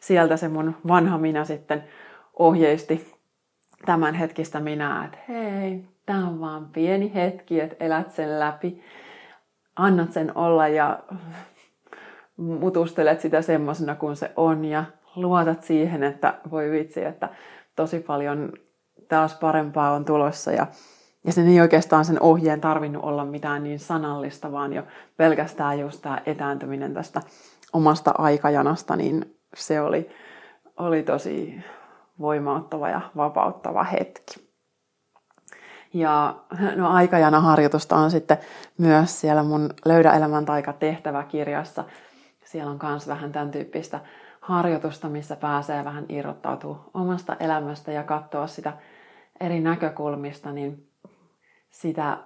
sieltä 0.00 0.36
se 0.36 0.48
mun 0.48 0.76
vanha 0.88 1.18
minä 1.18 1.44
sitten 1.44 1.84
ohjeisti 2.38 3.14
tämän 3.86 4.14
hetkistä 4.14 4.60
minä, 4.60 5.04
että 5.04 5.18
hei, 5.28 5.84
tämä 6.06 6.28
on 6.28 6.40
vaan 6.40 6.68
pieni 6.72 7.14
hetki, 7.14 7.60
että 7.60 7.84
elät 7.84 8.12
sen 8.12 8.40
läpi, 8.40 8.82
annat 9.76 10.12
sen 10.12 10.36
olla 10.36 10.68
ja 10.68 10.98
mutustelet 12.36 13.20
sitä 13.20 13.42
semmoisena 13.42 13.94
kuin 13.94 14.16
se 14.16 14.30
on 14.36 14.64
ja 14.64 14.84
luotat 15.16 15.62
siihen, 15.62 16.02
että 16.02 16.34
voi 16.50 16.70
vitsi, 16.70 17.04
että 17.04 17.28
tosi 17.76 18.00
paljon 18.00 18.52
taas 19.08 19.34
parempaa 19.34 19.92
on 19.92 20.04
tulossa 20.04 20.52
ja, 20.52 20.66
ja 21.26 21.32
sen 21.32 21.48
ei 21.48 21.60
oikeastaan 21.60 22.04
sen 22.04 22.22
ohjeen 22.22 22.60
tarvinnut 22.60 23.04
olla 23.04 23.24
mitään 23.24 23.62
niin 23.62 23.78
sanallista, 23.78 24.52
vaan 24.52 24.72
jo 24.72 24.82
pelkästään 25.16 25.80
just 25.80 26.02
tämä 26.02 26.22
etääntyminen 26.26 26.94
tästä 26.94 27.20
omasta 27.72 28.14
aikajanasta, 28.18 28.96
niin 28.96 29.36
se 29.54 29.80
oli, 29.80 30.10
oli 30.76 31.02
tosi 31.02 31.64
voimauttava 32.20 32.88
ja 32.88 33.00
vapauttava 33.16 33.84
hetki. 33.84 34.44
Ja 35.94 36.36
no 36.76 36.90
aikajana 36.90 37.40
harjoitusta 37.40 37.96
on 37.96 38.10
sitten 38.10 38.38
myös 38.78 39.20
siellä 39.20 39.42
mun 39.42 39.70
Löydä 39.84 40.12
elämän 40.12 40.44
taika 40.44 40.72
tehtäväkirjassa. 40.72 41.84
Siellä 42.54 42.70
on 42.70 42.78
myös 42.82 43.08
vähän 43.08 43.32
tämän 43.32 43.50
tyyppistä 43.50 44.00
harjoitusta, 44.40 45.08
missä 45.08 45.36
pääsee 45.36 45.84
vähän 45.84 46.06
irrottautua 46.08 46.90
omasta 46.94 47.36
elämästä 47.40 47.92
ja 47.92 48.02
katsoa 48.02 48.46
sitä 48.46 48.72
eri 49.40 49.60
näkökulmista, 49.60 50.52
niin 50.52 50.88
sitä, 51.70 52.18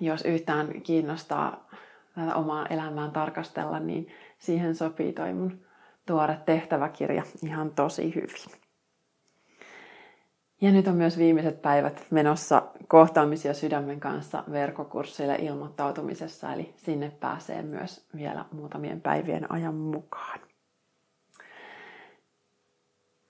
jos 0.00 0.22
yhtään 0.22 0.82
kiinnostaa 0.82 1.68
tätä 2.14 2.34
omaa 2.34 2.66
elämään 2.66 3.10
tarkastella, 3.10 3.78
niin 3.78 4.08
siihen 4.38 4.74
sopii 4.74 5.12
toi 5.12 5.32
mun 5.32 5.60
tuore 6.06 6.38
tehtäväkirja 6.46 7.22
ihan 7.44 7.70
tosi 7.70 8.14
hyvin. 8.14 8.67
Ja 10.60 10.72
nyt 10.72 10.88
on 10.88 10.94
myös 10.94 11.18
viimeiset 11.18 11.62
päivät 11.62 12.06
menossa 12.10 12.62
kohtaamisia 12.88 13.54
sydämen 13.54 14.00
kanssa 14.00 14.44
verkkokursseille 14.50 15.36
ilmoittautumisessa, 15.36 16.52
eli 16.52 16.74
sinne 16.76 17.12
pääsee 17.20 17.62
myös 17.62 18.06
vielä 18.16 18.44
muutamien 18.52 19.00
päivien 19.00 19.52
ajan 19.52 19.74
mukaan. 19.74 20.40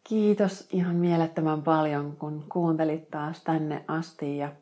Kiitos 0.09 0.69
ihan 0.73 0.97
mielettömän 0.97 1.63
paljon, 1.63 2.17
kun 2.17 2.45
kuuntelit 2.49 3.11
taas 3.11 3.45
tänne 3.45 3.85
asti 3.89 4.39
ja 4.39 4.53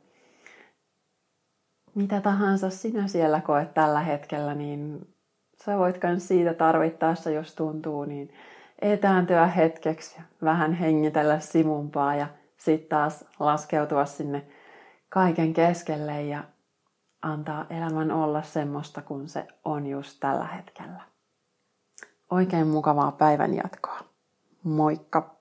mitä 1.95 2.21
tahansa 2.21 2.71
sinä 2.71 3.07
siellä 3.09 3.41
koet 3.41 3.75
tällä 3.75 4.01
hetkellä, 4.01 4.55
niin 4.55 5.09
sä 5.65 5.79
voit 5.79 6.03
myös 6.03 6.29
siitä 6.29 6.55
tarvittaessa, 6.55 7.31
jos 7.31 7.55
tuntuu, 7.55 8.05
niin 8.05 8.33
etääntyä 8.83 9.47
hetkeksi, 9.47 10.19
vähän 10.43 10.73
hengitellä 10.73 11.41
simumpaa 11.41 12.17
ja 12.17 12.27
sitten 12.57 12.89
taas 12.89 13.25
laskeutua 13.39 14.07
sinne 14.07 14.47
kaiken 15.09 15.53
keskelle 15.53 16.23
ja 16.23 16.45
antaa 17.23 17.67
elämän 17.71 18.11
olla 18.11 18.43
semmoista 18.43 19.03
kuin 19.03 19.29
se 19.29 19.47
on 19.65 19.87
just 19.87 20.17
tällä 20.21 20.47
hetkellä. 20.47 21.03
Oikein 22.31 22.67
mukavaa 22.67 23.13
päivän 23.13 23.55
jatkoa. 23.55 23.99
Moikka! 24.65 25.37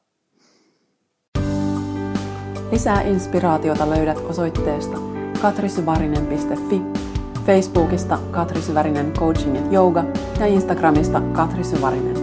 Lisää 2.72 3.02
inspiraatiota 3.02 3.90
löydät 3.90 4.18
osoitteesta 4.18 4.98
katrisyvarinen.fi, 5.42 6.82
Facebookista 7.46 8.20
Katri 8.32 8.62
Syvärinen 8.62 9.14
Coaching 9.14 9.74
Yoga 9.74 10.04
ja 10.40 10.46
Instagramista 10.46 11.22
Katri 11.22 11.64
Syvärinen. 11.64 12.15